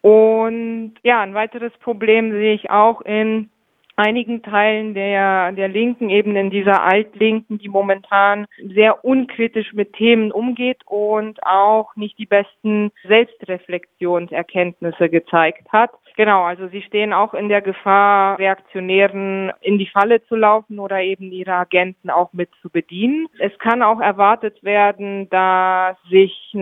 Und 0.00 0.94
ja, 1.04 1.20
ein 1.20 1.34
weiteres 1.34 1.72
Problem 1.78 2.32
sehe 2.32 2.54
ich 2.54 2.68
auch 2.70 3.00
in 3.02 3.50
einigen 3.96 4.42
Teilen 4.42 4.94
der, 4.94 5.52
der 5.52 5.68
Linken, 5.68 6.10
eben 6.10 6.36
in 6.36 6.50
dieser 6.50 6.82
Altlinken, 6.82 7.58
die 7.58 7.68
momentan 7.68 8.46
sehr 8.74 9.04
unkritisch 9.04 9.72
mit 9.72 9.92
Themen 9.94 10.32
umgeht 10.32 10.82
und 10.86 11.42
auch 11.44 11.94
nicht 11.96 12.18
die 12.18 12.26
besten 12.26 12.90
Selbstreflexionserkenntnisse 13.06 15.08
gezeigt 15.08 15.72
hat. 15.72 15.90
Genau, 16.16 16.44
also 16.44 16.68
sie 16.68 16.82
stehen 16.82 17.12
auch 17.12 17.34
in 17.34 17.48
der 17.48 17.60
Gefahr, 17.60 18.38
Reaktionären 18.38 19.52
in 19.60 19.78
die 19.78 19.88
Falle 19.88 20.24
zu 20.26 20.36
laufen 20.36 20.78
oder 20.78 21.00
eben 21.00 21.32
ihre 21.32 21.54
Agenten 21.54 22.08
auch 22.08 22.32
mit 22.32 22.50
zu 22.62 22.70
bedienen. 22.70 23.26
Es 23.40 23.58
kann 23.58 23.82
auch 23.82 24.00
erwartet 24.00 24.62
werden, 24.62 25.28
dass 25.30 25.96
sich 26.08 26.52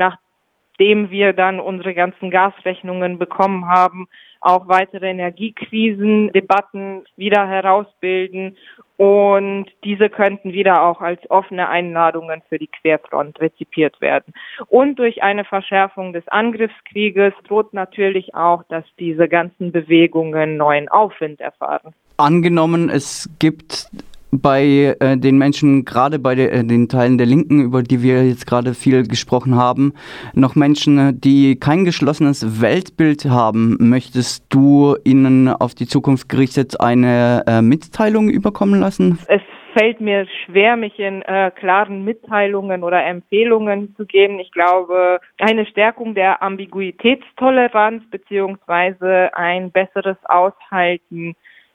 nachdem 0.72 1.10
wir 1.10 1.32
dann 1.32 1.60
unsere 1.60 1.94
ganzen 1.94 2.30
Gasrechnungen 2.30 3.18
bekommen 3.18 3.68
haben, 3.68 4.08
auch 4.40 4.66
weitere 4.68 5.10
Energiekrisendebatten 5.10 7.04
wieder 7.16 7.46
herausbilden. 7.46 8.56
Und 8.96 9.66
diese 9.84 10.10
könnten 10.10 10.52
wieder 10.52 10.82
auch 10.82 11.00
als 11.00 11.20
offene 11.30 11.68
Einladungen 11.68 12.42
für 12.48 12.58
die 12.58 12.68
Querfront 12.68 13.40
rezipiert 13.40 14.00
werden. 14.00 14.32
Und 14.68 14.98
durch 14.98 15.22
eine 15.22 15.44
Verschärfung 15.44 16.12
des 16.12 16.26
Angriffskrieges 16.28 17.34
droht 17.46 17.72
natürlich 17.72 18.34
auch, 18.34 18.64
dass 18.68 18.84
diese 18.98 19.28
ganzen 19.28 19.70
Bewegungen 19.72 20.56
neuen 20.56 20.88
Aufwind 20.88 21.40
erfahren. 21.40 21.94
Angenommen, 22.16 22.90
es 22.90 23.30
gibt 23.38 23.88
bei 24.32 24.96
äh, 24.98 25.16
den 25.16 25.36
Menschen, 25.36 25.84
gerade 25.84 26.18
bei 26.18 26.34
de, 26.34 26.48
äh, 26.48 26.64
den 26.64 26.88
Teilen 26.88 27.18
der 27.18 27.26
Linken, 27.26 27.62
über 27.62 27.82
die 27.82 28.02
wir 28.02 28.26
jetzt 28.26 28.46
gerade 28.46 28.74
viel 28.74 29.06
gesprochen 29.06 29.56
haben, 29.56 29.92
noch 30.34 30.56
Menschen, 30.56 31.20
die 31.20 31.60
kein 31.60 31.84
geschlossenes 31.84 32.62
Weltbild 32.62 33.26
haben. 33.26 33.76
Möchtest 33.78 34.46
du 34.48 34.96
ihnen 35.04 35.48
auf 35.48 35.74
die 35.74 35.86
Zukunft 35.86 36.28
gerichtet 36.28 36.80
eine 36.80 37.44
äh, 37.46 37.60
Mitteilung 37.60 38.30
überkommen 38.30 38.80
lassen? 38.80 39.18
Es 39.28 39.42
fällt 39.74 40.00
mir 40.00 40.26
schwer, 40.44 40.76
mich 40.76 40.98
in 40.98 41.22
äh, 41.22 41.50
klaren 41.50 42.04
Mitteilungen 42.04 42.82
oder 42.84 43.04
Empfehlungen 43.04 43.94
zu 43.96 44.06
geben. 44.06 44.38
Ich 44.38 44.52
glaube, 44.52 45.20
eine 45.38 45.66
Stärkung 45.66 46.14
der 46.14 46.42
Ambiguitätstoleranz 46.42 48.02
beziehungsweise 48.10 49.30
ein 49.34 49.70
besseres 49.70 50.16
Aushalten 50.24 51.34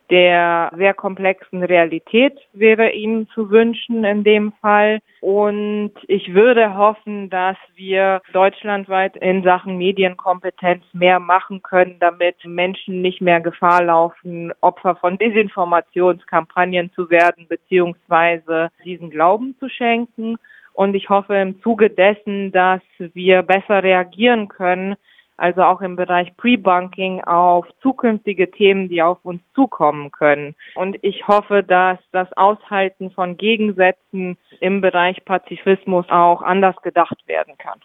der 0.10 0.72
sehr 0.76 0.93
komplexen 0.93 1.63
Realität 1.63 2.38
wäre 2.54 2.91
ihm 2.91 3.28
zu 3.34 3.50
wünschen 3.50 4.04
in 4.04 4.24
dem 4.24 4.54
Fall. 4.62 5.00
Und 5.22 5.91
ich 6.08 6.34
würde 6.34 6.78
hoffen, 6.78 7.30
dass 7.30 7.58
wir 7.76 8.22
deutschlandweit 8.34 9.17
in 9.17 9.43
Sachen 9.43 9.78
Medienkompetenz 9.78 10.84
mehr 10.93 11.20
machen 11.20 11.62
können, 11.62 11.98
damit 12.00 12.36
Menschen 12.46 13.02
nicht 13.02 13.22
mehr 13.22 13.41
Gefahr 13.41 13.84
laufen, 13.84 14.54
Opfer 14.62 14.96
von 14.96 15.17
Desinformationskampagnen 15.17 16.91
zu 16.93 17.10
werden, 17.10 17.48
beziehungsweise 17.50 18.70
diesen 18.86 19.10
Glauben 19.10 19.56
zu 19.60 19.70
schenken. 19.70 20.38
Und 20.74 20.93
ich 20.93 21.10
hoffe 21.10 21.36
im 21.36 21.60
Zuge 21.63 21.89
dessen, 21.89 22.52
dass 22.52 22.82
wir 23.00 23.41
besser 23.41 23.82
reagieren 23.82 24.48
können, 24.48 24.96
also 25.38 25.62
auch 25.63 25.82
im 25.82 25.95
Bereich 25.95 26.36
Pre-Banking 26.38 27.23
auf 27.23 27.67
zukünftige 27.82 28.52
Themen, 28.52 28.89
die 28.89 29.02
auf 29.02 29.19
uns 29.23 29.41
zukommen 29.54 30.12
können. 30.12 30.56
Und 30.76 30.97
ich 31.04 31.28
hoffe, 31.28 31.63
dass 31.63 32.00
das 32.12 32.32
Aushalten 32.34 33.12
von 33.12 33.38
Gegensätzen 33.38 34.38
im 34.60 34.82
Bereich 34.82 35.23
Pazifismus 35.26 36.10
auch 36.10 36.41
anders 36.41 36.76
gedacht 36.82 37.28
werden 37.28 37.58
kann. 37.58 37.80